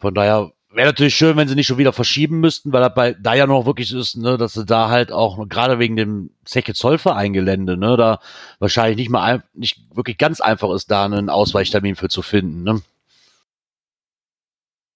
[0.00, 3.14] Von daher wäre natürlich schön, wenn sie nicht schon wieder verschieben müssten, weil das bei
[3.14, 6.74] da ja noch wirklich ist, ne, dass sie da halt auch gerade wegen dem Zeche
[6.74, 8.18] Zollvereingelände, ne, da
[8.58, 12.82] wahrscheinlich nicht mal nicht wirklich ganz einfach ist, da einen Ausweichtermin für zu finden, ne?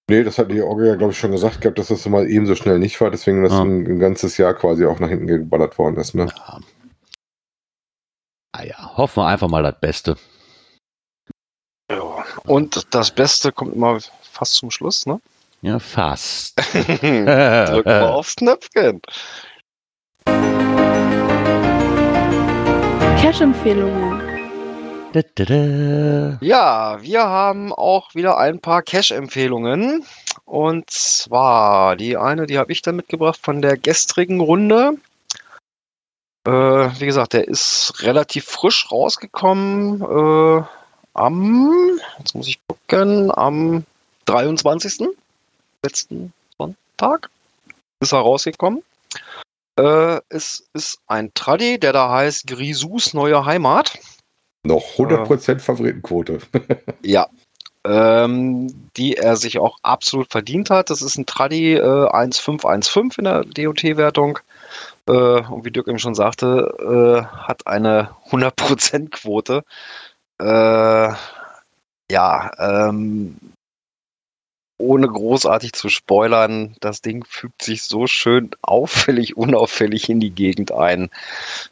[0.09, 2.55] Nee, das hat die Orgel ja, glaube ich, schon gesagt gehabt, dass das mal ebenso
[2.55, 3.61] schnell nicht war, deswegen das ja.
[3.61, 6.15] ein, ein, ganzes Jahr quasi auch nach hinten geballert worden ist.
[6.15, 6.27] Ne?
[6.33, 6.59] Ja.
[8.53, 10.15] Ah ja, hoffen wir einfach mal das Beste.
[11.91, 12.23] Ja.
[12.45, 15.19] Und das Beste kommt immer fast zum Schluss, ne?
[15.61, 16.57] Ja, fast.
[16.71, 19.01] Drücken wir aufs Knöpfchen.
[23.19, 24.26] Cash-Empfehlungen.
[26.41, 30.05] Ja, wir haben auch wieder ein paar Cash-Empfehlungen.
[30.45, 34.97] Und zwar die eine, die habe ich dann mitgebracht von der gestrigen Runde.
[36.45, 40.63] Äh, wie gesagt, der ist relativ frisch rausgekommen äh,
[41.13, 43.83] am, jetzt muss ich gucken, am
[44.25, 45.09] 23.
[45.83, 47.29] letzten Sonntag
[47.99, 48.83] ist er rausgekommen.
[49.77, 53.97] Äh, es ist ein Traddy, der da heißt Grisous neue Heimat.
[54.67, 56.39] Noch 100% Favoritenquote.
[57.03, 57.27] Ja.
[57.85, 60.89] Ähm, die er sich auch absolut verdient hat.
[60.89, 64.39] Das ist ein Traddy äh, 1515 in der DOT-Wertung.
[65.07, 69.63] Äh, und wie Dirk eben schon sagte, äh, hat eine 100%-Quote.
[70.39, 71.13] Äh,
[72.11, 73.37] ja, ähm,
[74.77, 80.71] ohne großartig zu spoilern, das Ding fügt sich so schön auffällig, unauffällig in die Gegend
[80.71, 81.09] ein.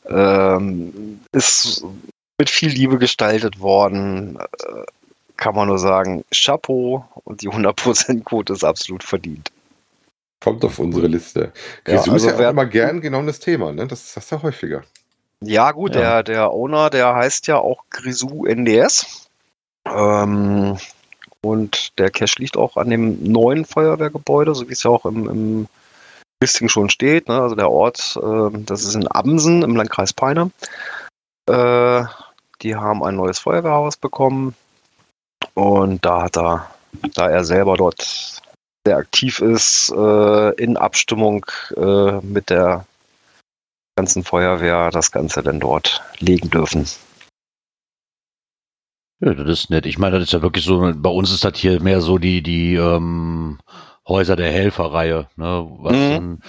[0.07, 1.85] Ähm, ist
[2.37, 4.37] mit viel Liebe gestaltet worden.
[4.37, 4.83] Äh,
[5.37, 9.51] kann man nur sagen, Chapeau und die 100%-Quote ist absolut verdient.
[10.41, 11.51] Kommt auf unsere Liste.
[11.87, 13.87] Ja, Grisou also ist ja immer gern genau das Thema, ne?
[13.87, 14.83] Das ist das ja häufiger.
[15.41, 16.23] Ja, gut, Ja.
[16.23, 19.27] Der, der Owner, der heißt ja auch Grisou NDS.
[19.87, 20.77] Ähm,
[21.41, 25.29] und der Cache liegt auch an dem neuen Feuerwehrgebäude, so wie es ja auch im,
[25.29, 25.67] im
[26.41, 27.27] Listing schon steht.
[27.27, 27.39] Ne?
[27.39, 30.51] Also der Ort, ähm, das ist in Amsen im Landkreis Peine.
[31.47, 32.03] Äh,
[32.61, 34.55] die haben ein neues Feuerwehrhaus bekommen.
[35.53, 36.69] Und da hat er,
[37.13, 38.41] da er selber dort
[38.85, 42.85] sehr aktiv ist, äh, in Abstimmung äh, mit der
[43.97, 46.85] ganzen Feuerwehr das Ganze dann dort legen dürfen.
[49.21, 49.85] Ja, das ist nett.
[49.85, 52.43] Ich meine, das ist ja wirklich so, bei uns ist das hier mehr so die,
[52.43, 53.59] die ähm,
[54.07, 56.15] Häuser der Helferreihe, ne, was Mhm.
[56.17, 56.39] an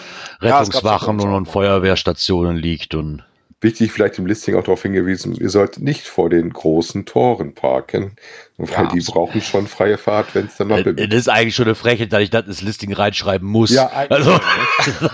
[0.42, 1.46] Ja, Rettungswachen uns und, und.
[1.46, 3.24] Feuerwehrstationen liegt und
[3.66, 8.12] Wichtig vielleicht im Listing auch darauf hingewiesen, ihr solltet nicht vor den großen Toren parken,
[8.58, 9.06] weil Ja, die absolut.
[9.06, 11.12] brauchen schon freie Fahrt, wenn es dann mal äh, bimmelt.
[11.12, 13.70] das ist eigentlich schon eine Frechheit, dass ich das ins Listing reinschreiben muss.
[13.70, 14.30] Ja, eigentlich, also,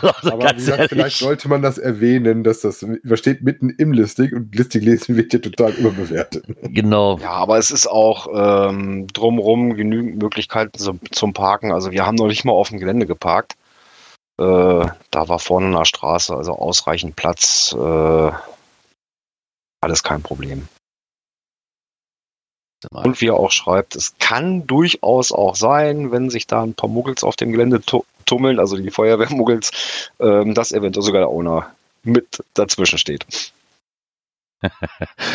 [0.03, 0.91] also Aber wie gesagt, ehrlich.
[0.91, 5.33] vielleicht sollte man das erwähnen, dass das übersteht mitten im Listing und Listing lesen wird
[5.33, 6.45] ja total überbewertet.
[6.63, 7.19] Genau.
[7.19, 11.73] Ja, aber es ist auch ähm, drumherum genügend Möglichkeiten zum, zum Parken.
[11.73, 13.55] Also wir haben noch nicht mal auf dem Gelände geparkt.
[14.39, 17.75] Äh, da war vorne der Straße also ausreichend Platz.
[17.79, 18.33] Äh,
[19.81, 20.69] alles kein Problem.
[22.91, 26.89] Und wie er auch schreibt, es kann durchaus auch sein, wenn sich da ein paar
[26.89, 31.73] Muggels auf dem Gelände tu- tummeln, also die Feuerwehrmuggels, ähm, dass eventuell sogar der Owner
[32.03, 33.25] mit dazwischen steht.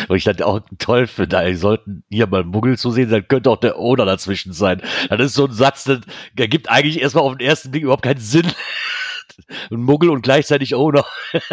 [0.08, 3.50] Und ich das auch toll finde, ey, sollten hier mal Muggel zu sehen, dann könnte
[3.50, 4.82] auch der Owner dazwischen sein.
[5.08, 8.20] Das ist so ein Satz, der, gibt eigentlich erstmal auf den ersten Blick überhaupt keinen
[8.20, 8.50] Sinn.
[9.70, 11.04] Ein Muggel und gleichzeitig Owner.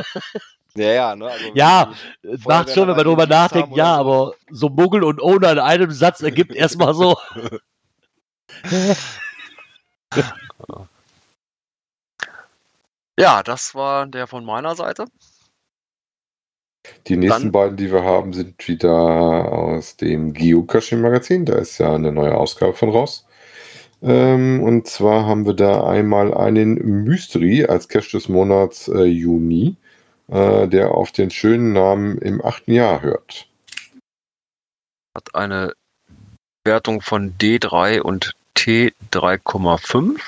[0.77, 1.27] Ja, ja, ne?
[1.27, 1.93] Also Ja,
[2.45, 6.21] Macht schon, wenn man drüber nachdenkt, ja, aber so Muggel und Owner in einem Satz
[6.21, 7.17] ergibt erstmal so.
[13.17, 15.05] Ja, das war der von meiner Seite.
[17.07, 21.45] Die nächsten Dann- beiden, die wir haben, sind wieder aus dem Geocaching-Magazin.
[21.45, 23.25] Da ist ja eine neue Ausgabe von raus.
[24.01, 29.75] Ähm, und zwar haben wir da einmal einen Mystery als Cache des Monats äh, Juni,
[30.27, 33.47] äh, der auf den schönen Namen im achten Jahr hört.
[35.15, 35.73] Hat eine
[36.65, 40.19] Wertung von D3 und T3,5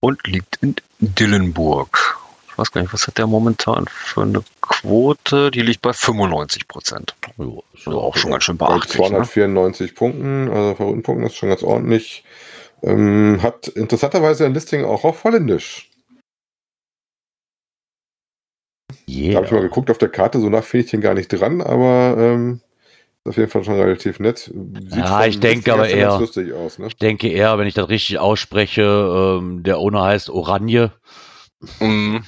[0.00, 2.18] und liegt in Dillenburg.
[2.58, 5.52] Ich weiß gar nicht, was hat der momentan für eine Quote?
[5.52, 7.14] Die liegt bei 95 Prozent.
[7.38, 7.62] Also
[8.00, 8.98] auch schon ganz schön Bei beachtlich.
[8.98, 9.06] Ne?
[9.10, 12.24] 294 Punkten, also Favoritenpunkten ist schon ganz ordentlich.
[12.82, 15.88] Ähm, hat interessanterweise ein Listing auch auf Holländisch.
[19.06, 21.28] Da habe ich mal geguckt auf der Karte, so nach finde ich den gar nicht
[21.28, 22.60] dran, aber ähm,
[23.22, 24.38] ist auf jeden Fall schon relativ nett.
[24.38, 26.88] Sieht Ja, ich denke aber eher- lustig aus, ne?
[26.88, 30.90] Ich denke eher, wenn ich das richtig ausspreche, ähm, der Owner heißt Oranje.
[31.78, 32.24] Mhm.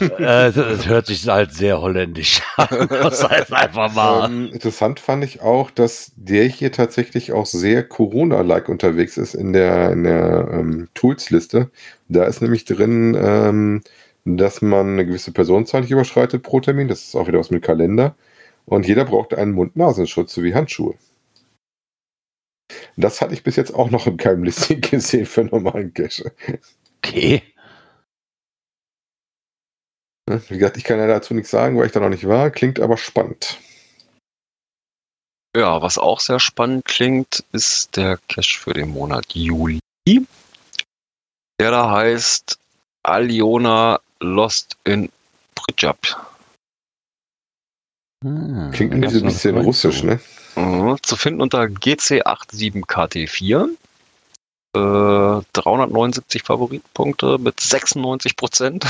[0.00, 2.88] Äh, das hört sich halt sehr holländisch an.
[2.88, 4.28] Das heißt einfach mal.
[4.28, 9.52] Ähm, interessant fand ich auch, dass der hier tatsächlich auch sehr Corona-like unterwegs ist in
[9.52, 11.70] der, in der ähm, Tools-Liste.
[12.08, 13.82] Da ist nämlich drin, ähm,
[14.24, 16.88] dass man eine gewisse Personenzahl nicht überschreitet pro Termin.
[16.88, 18.16] Das ist auch wieder was mit Kalender.
[18.66, 20.94] Und jeder braucht einen Mund-Nasenschutz sowie Handschuhe.
[22.96, 26.32] Das hatte ich bis jetzt auch noch in keinem Listing gesehen für normalen Cache.
[27.04, 27.42] Okay.
[30.28, 30.42] Ne?
[30.48, 32.50] Wie gesagt, ich kann ja dazu nichts sagen, weil ich da noch nicht war.
[32.50, 33.58] Klingt aber spannend.
[35.56, 39.78] Ja, was auch sehr spannend klingt, ist der Cache für den Monat Juli.
[41.60, 42.58] Der da heißt
[43.04, 45.10] Aliona Lost in
[45.54, 45.98] Pritjab.
[48.24, 50.06] Hm, Klingt ein das bisschen, ist bisschen russisch, so.
[50.06, 50.18] ne?
[50.56, 53.68] Mhm, Zu finden unter GC87KT4.
[54.76, 58.84] Äh, 379 Favoritenpunkte mit 96 Prozent.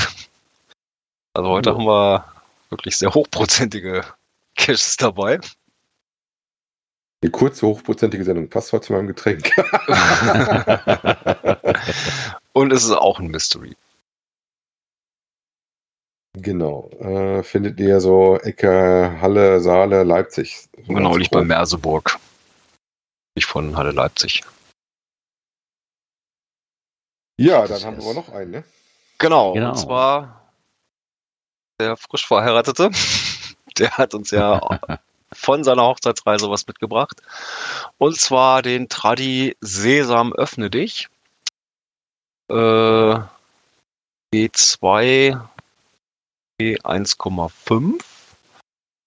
[1.35, 1.77] Also heute Oh.
[1.79, 2.25] haben wir
[2.69, 4.03] wirklich sehr hochprozentige
[4.55, 5.39] Caches dabei.
[7.21, 8.49] Eine kurze, hochprozentige Sendung.
[8.49, 9.51] Passt zwar zu meinem Getränk.
[12.53, 13.75] Und es ist auch ein Mystery.
[16.37, 16.89] genau.
[16.99, 20.67] Äh, findet ihr so Ecke, Halle, Saale, Leipzig.
[20.85, 21.41] So Genau, nicht bei.
[21.43, 22.17] Merseburg.
[23.35, 24.43] Nicht von Halle Leipzig.
[27.37, 28.63] Ja, dann haben wir aber noch einen, ne?
[29.17, 29.71] Genau, Genau.
[29.71, 30.44] und zwar
[31.79, 32.89] der frisch Verheiratete.
[33.77, 34.61] Der hat uns ja
[35.33, 37.21] von seiner Hochzeitsreise was mitgebracht.
[37.97, 41.09] Und zwar den Tradi Sesam Öffne dich.
[42.49, 43.19] Äh,
[44.33, 45.37] G2
[46.61, 47.99] G1,5.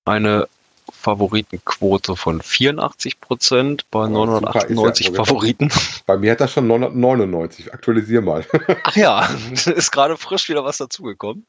[0.04, 0.48] Eine
[0.92, 5.72] Favoritenquote von 84% bei Oh, super, ist ja 998 sogar- Favoriten.
[6.04, 7.72] Bei mir hat das schon 999.
[7.72, 8.44] Aktualisier mal.
[8.84, 11.46] Ach ja, ist gerade frisch wieder was dazugekommen.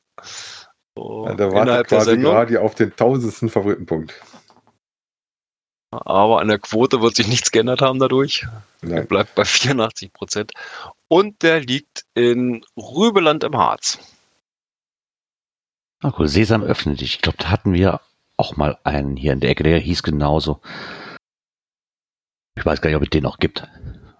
[0.97, 2.33] So, da wartet innerhalb der quasi Sendung.
[2.33, 4.13] gerade auf den tausendsten Favoritenpunkt.
[5.91, 8.45] Aber an der Quote wird sich nichts geändert haben dadurch.
[8.81, 9.07] Er Nein.
[9.07, 10.51] bleibt bei 84 Prozent.
[11.07, 13.97] Und der liegt in Rübeland im Harz.
[16.01, 16.27] Ah, cool.
[16.27, 17.15] Sesam öffnet dich.
[17.15, 18.01] Ich glaube, da hatten wir
[18.37, 20.61] auch mal einen hier in der Ecke, der hieß genauso.
[22.55, 23.67] Ich weiß gar nicht, ob es den noch gibt.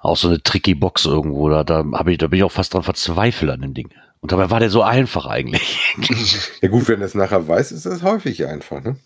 [0.01, 1.49] Auch so eine tricky Box irgendwo.
[1.49, 3.93] Da, da, ich, da bin ich auch fast dran verzweifelt an dem Ding.
[4.21, 5.95] Und dabei war der so einfach eigentlich.
[6.61, 8.97] Ja gut, wenn du es nachher weiß, ist es häufig einfach, ne?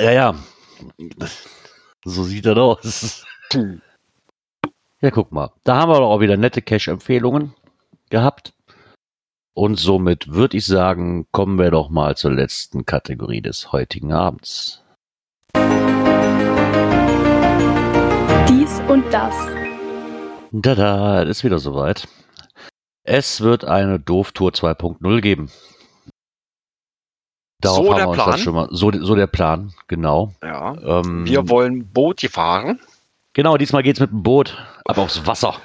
[0.00, 0.34] ja, ja.
[2.04, 3.24] So sieht das aus.
[5.00, 5.52] Ja, guck mal.
[5.64, 7.54] Da haben wir doch auch wieder nette Cash-Empfehlungen
[8.10, 8.52] gehabt.
[9.54, 14.82] Und somit würde ich sagen, kommen wir doch mal zur letzten Kategorie des heutigen Abends.
[18.48, 19.34] Dies und das.
[20.62, 22.06] Tada, es ist wieder soweit.
[23.10, 25.50] Es wird eine Doof-Tour 2.0 geben.
[27.60, 28.30] Darauf So haben der wir uns Plan?
[28.30, 28.68] das schon mal.
[28.70, 30.32] So, so der Plan, genau.
[30.44, 30.76] Ja.
[31.00, 32.78] Ähm, Wir wollen Boot fahren.
[33.32, 35.60] genau, diesmal geht's mit dem Boot ab aufs Wasser.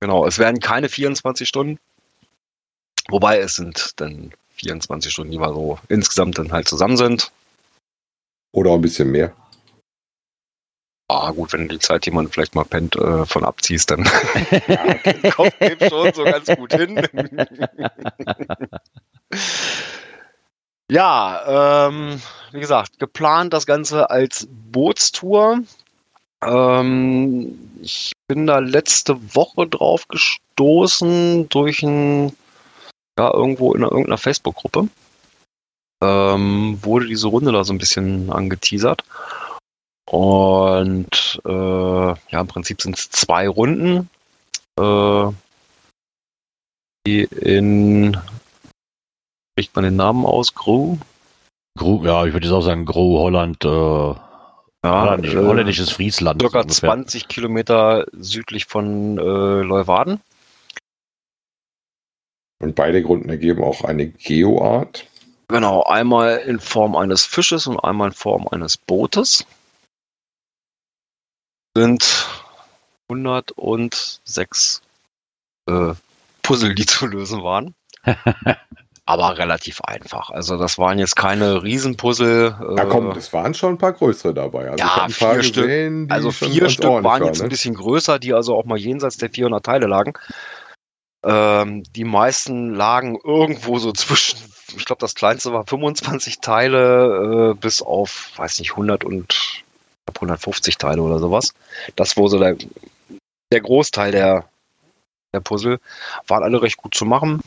[0.00, 1.78] Genau, es werden keine 24 Stunden.
[3.08, 7.32] Wobei es sind dann 24 Stunden, die wir so insgesamt dann halt zusammen sind.
[8.52, 9.32] Oder auch ein bisschen mehr.
[11.10, 14.04] Ah, gut, wenn du die Zeit, die vielleicht mal pennt, äh, von abziehst, dann
[15.34, 17.00] kommt dem schon so ganz gut hin.
[20.90, 22.20] ja, ähm,
[22.52, 25.60] wie gesagt, geplant das Ganze als Bootstour.
[26.44, 32.36] Ähm, ich bin da letzte Woche drauf gestoßen durch ein,
[33.18, 34.88] ja, irgendwo in irgendeiner Facebook-Gruppe.
[36.02, 39.04] Ähm, wurde diese Runde da so ein bisschen angeteasert.
[40.10, 44.08] Und äh, ja, im Prinzip sind es zwei Runden,
[44.80, 45.26] äh,
[47.06, 48.16] die in,
[49.52, 50.96] spricht man den Namen aus, Gru?
[51.78, 56.40] Gru, ja, ich würde jetzt auch sagen, Gro, Holland, äh, Ja, Holländisch, äh, holländisches Friesland.
[56.40, 56.88] circa so ungefähr.
[56.88, 60.20] 20 Kilometer südlich von äh, Leuwarden.
[62.62, 65.06] Und beide Gründen ergeben auch eine Geoart.
[65.48, 69.46] Genau, einmal in Form eines Fisches und einmal in Form eines Bootes.
[71.78, 72.26] Sind
[73.08, 74.82] 106
[75.68, 75.92] äh,
[76.42, 77.74] Puzzle, die zu lösen waren.
[79.06, 80.30] Aber relativ einfach.
[80.30, 82.56] Also das waren jetzt keine Riesenpuzzle.
[82.76, 84.70] Ja, äh, komm, es waren schon ein paar größere dabei.
[84.70, 85.64] Also Ja, ein vier Stück.
[85.66, 87.48] gesehen, die Also vier Stück ordentlich waren jetzt ein ne?
[87.50, 90.14] bisschen größer, die also auch mal jenseits der 400 Teile lagen.
[91.24, 94.40] Ähm, die meisten lagen irgendwo so zwischen,
[94.76, 99.62] ich glaube, das kleinste war 25 Teile äh, bis auf, weiß nicht, 100 und
[100.16, 101.54] 150 Teile oder sowas.
[101.96, 102.56] Das wurde so der,
[103.52, 104.48] der Großteil der,
[105.32, 105.80] der Puzzle.
[106.26, 107.40] Waren alle recht gut zu machen.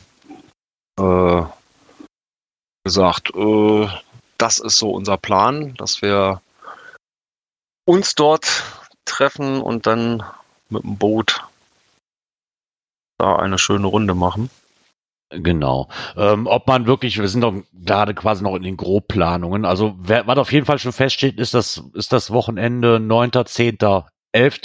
[0.98, 1.42] Äh,
[2.84, 3.88] gesagt, äh,
[4.38, 6.40] das ist so unser Plan, dass wir
[7.84, 8.64] uns dort
[9.04, 10.22] treffen und dann
[10.68, 11.42] mit dem Boot
[13.18, 14.50] da eine schöne Runde machen.
[15.32, 15.88] Genau.
[16.16, 19.64] Ähm, ob man wirklich, wir sind doch gerade quasi noch in den Grobplanungen.
[19.64, 23.78] Also, wer, was auf jeden Fall schon feststeht, ist das, ist das Wochenende 9., 10.,
[24.32, 24.60] 11.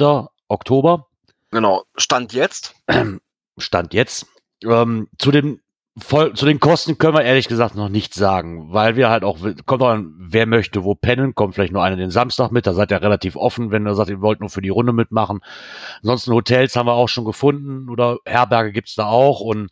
[0.47, 1.07] Oktober.
[1.51, 2.75] Genau, Stand jetzt.
[3.57, 4.27] Stand jetzt.
[4.63, 5.61] Ähm, zu dem
[5.97, 9.39] voll, zu den Kosten können wir ehrlich gesagt noch nichts sagen, weil wir halt auch,
[9.65, 12.73] kommt auch an, wer möchte wo pennen, kommt vielleicht nur einer den Samstag mit, da
[12.73, 15.39] seid ihr relativ offen, wenn ihr sagt, ihr wollt nur für die Runde mitmachen.
[16.01, 19.69] Ansonsten Hotels haben wir auch schon gefunden oder Herberge gibt's da auch und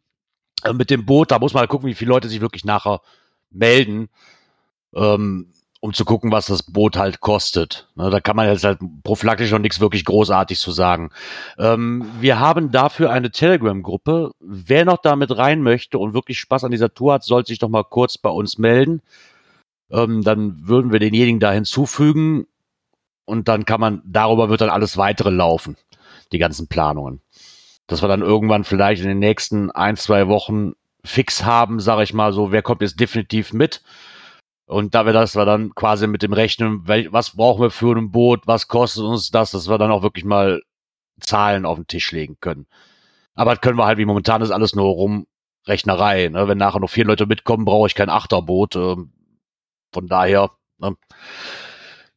[0.65, 3.01] äh, mit dem Boot, da muss man halt gucken, wie viele Leute sich wirklich nachher
[3.51, 4.09] melden.
[4.93, 5.51] Ähm,
[5.85, 7.87] um zu gucken, was das Boot halt kostet.
[7.93, 11.11] Ne, da kann man jetzt halt prophylaktisch noch nichts wirklich großartig zu sagen.
[11.59, 14.31] Ähm, wir haben dafür eine Telegram-Gruppe.
[14.39, 17.69] Wer noch damit rein möchte und wirklich Spaß an dieser Tour hat, sollte sich doch
[17.69, 19.03] mal kurz bei uns melden.
[19.91, 22.47] Ähm, dann würden wir denjenigen da hinzufügen
[23.25, 25.77] und dann kann man, darüber wird dann alles weitere laufen,
[26.31, 27.21] die ganzen Planungen.
[27.87, 30.73] Dass wir dann irgendwann vielleicht in den nächsten ein, zwei Wochen
[31.03, 33.83] fix haben, sage ich mal so, wer kommt jetzt definitiv mit
[34.67, 38.11] und da wir das wir dann quasi mit dem Rechnen, was brauchen wir für ein
[38.11, 40.61] Boot, was kostet uns das, dass wir dann auch wirklich mal
[41.19, 42.65] Zahlen auf den Tisch legen können.
[43.35, 46.29] Aber das können wir halt, wie momentan ist alles nur Rumrechnerei.
[46.29, 46.47] Ne?
[46.47, 48.75] Wenn nachher noch vier Leute mitkommen, brauche ich kein Achterboot.
[48.75, 49.11] Ähm,
[49.93, 50.95] von daher ne?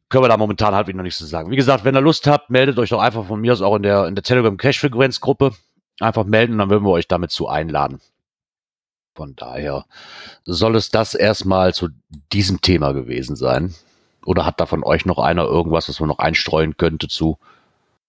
[0.09, 1.51] Können wir da momentan halt noch nichts zu sagen.
[1.51, 3.83] Wie gesagt, wenn ihr Lust habt, meldet euch doch einfach von mir aus auch in
[3.83, 5.53] der, in der Telegram Cash Frequenz Gruppe.
[6.01, 8.01] Einfach melden, dann würden wir euch damit zu einladen.
[9.17, 9.85] Von daher
[10.45, 11.89] soll es das erstmal zu
[12.33, 13.75] diesem Thema gewesen sein.
[14.25, 17.39] Oder hat da von euch noch einer irgendwas, was man noch einstreuen könnte zu?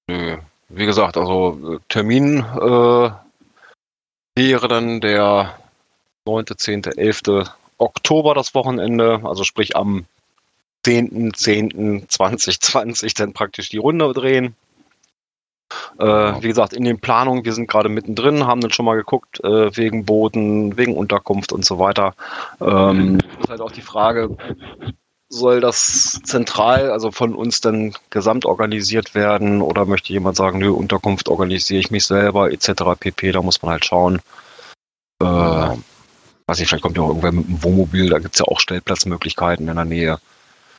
[0.08, 0.38] Nö.
[0.70, 3.10] Wie gesagt, also äh, Termin äh,
[4.36, 5.58] wäre dann der
[6.26, 7.22] 9., 10., 11.
[7.80, 10.06] Oktober das Wochenende, also sprich am
[10.86, 14.56] 10.10.2020 dann praktisch die Runde drehen.
[16.00, 19.40] Äh, wie gesagt, in den Planungen, wir sind gerade mittendrin, haben dann schon mal geguckt,
[19.44, 22.16] äh, wegen Boden, wegen Unterkunft und so weiter.
[22.60, 24.36] Ähm, ist halt auch die Frage,
[25.30, 30.72] soll das zentral, also von uns dann gesamt organisiert werden oder möchte jemand sagen, nö,
[30.72, 32.72] Unterkunft organisiere ich mich selber, etc.
[33.00, 34.20] pp, da muss man halt schauen.
[35.22, 38.46] Äh, weiß ich, vielleicht kommt ja auch irgendwer mit einem Wohnmobil, da gibt es ja
[38.46, 40.20] auch Stellplatzmöglichkeiten in der Nähe.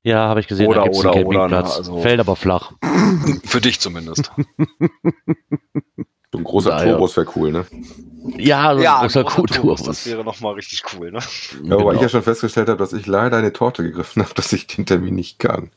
[0.03, 0.66] Ja, habe ich gesehen.
[0.66, 1.48] Oder, da oder, oder.
[1.48, 2.72] Na, also Fällt aber flach.
[3.44, 4.30] Für dich zumindest.
[6.32, 6.92] So ein großer Naja.
[6.92, 7.66] Turbus wäre cool, ne?
[8.38, 9.55] Ja, so ja, ein großer großer.
[9.55, 11.18] Tourbus, Das wäre nochmal richtig cool, ne?
[11.64, 12.03] Ja, wobei ich Genau.
[12.03, 15.14] ja schon festgestellt habe, dass ich leider eine Torte gegriffen habe, dass ich den Termin
[15.16, 15.70] nicht kann.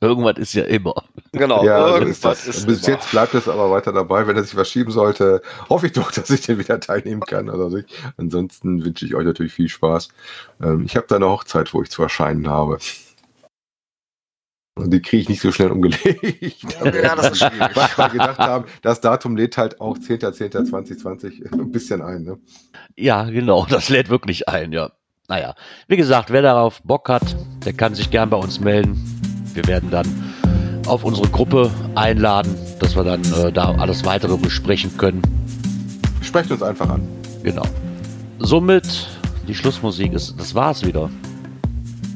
[0.00, 0.94] Irgendwas ist ja immer.
[1.32, 2.46] Genau, ja, so ist irgendwas das.
[2.46, 2.96] ist Bis immer.
[2.96, 4.26] jetzt bleibt es aber weiter dabei.
[4.26, 7.50] Wenn er sich verschieben sollte, hoffe ich doch, dass ich den wieder teilnehmen kann.
[7.50, 7.88] Oder nicht.
[8.16, 10.08] Ansonsten wünsche ich euch natürlich viel Spaß.
[10.62, 12.78] Ähm, ich habe da eine Hochzeit, wo ich zu erscheinen habe.
[14.76, 16.04] Und die kriege ich nicht so schnell umgelegt.
[16.84, 17.74] Ja, das ist schwierig.
[17.74, 22.22] Was wir gedacht haben, das Datum lädt halt auch 10.10.2020 ein bisschen ein.
[22.22, 22.38] Ne?
[22.96, 24.92] Ja, genau, das lädt wirklich ein, ja.
[25.26, 25.56] Naja,
[25.88, 29.17] wie gesagt, wer darauf Bock hat, der kann sich gern bei uns melden.
[29.54, 30.06] Wir werden dann
[30.86, 35.22] auf unsere Gruppe einladen, dass wir dann äh, da alles weitere besprechen können.
[36.22, 37.02] Sprecht uns einfach an.
[37.42, 37.64] Genau.
[38.38, 39.08] Somit,
[39.46, 41.10] die Schlussmusik ist, das war's wieder.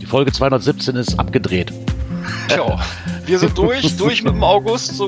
[0.00, 1.72] Die Folge 217 ist abgedreht.
[2.48, 2.78] Tja,
[3.26, 5.06] wir sind durch, durch mit dem August, so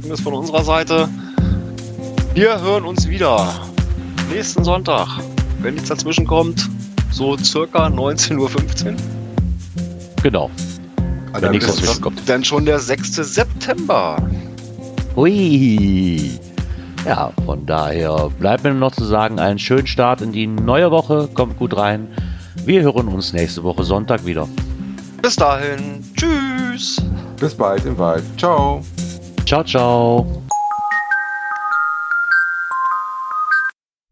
[0.00, 1.08] zumindest von unserer Seite.
[2.34, 3.48] Wir hören uns wieder
[4.32, 5.06] nächsten Sonntag,
[5.60, 6.68] wenn nichts dazwischen kommt,
[7.10, 8.96] so circa 19.15 Uhr.
[10.22, 10.50] Genau.
[11.40, 12.28] Wenn nichts ist- kommt.
[12.28, 13.14] Dann schon der 6.
[13.34, 14.16] September.
[15.16, 16.38] Hui.
[17.06, 20.90] Ja, von daher bleibt mir nur noch zu sagen, einen schönen Start in die neue
[20.90, 21.28] Woche.
[21.34, 22.06] Kommt gut rein.
[22.64, 24.46] Wir hören uns nächste Woche Sonntag wieder.
[25.20, 27.02] Bis dahin, tschüss.
[27.40, 28.22] Bis bald im Wald.
[28.38, 28.82] Ciao.
[29.44, 30.42] Ciao, ciao.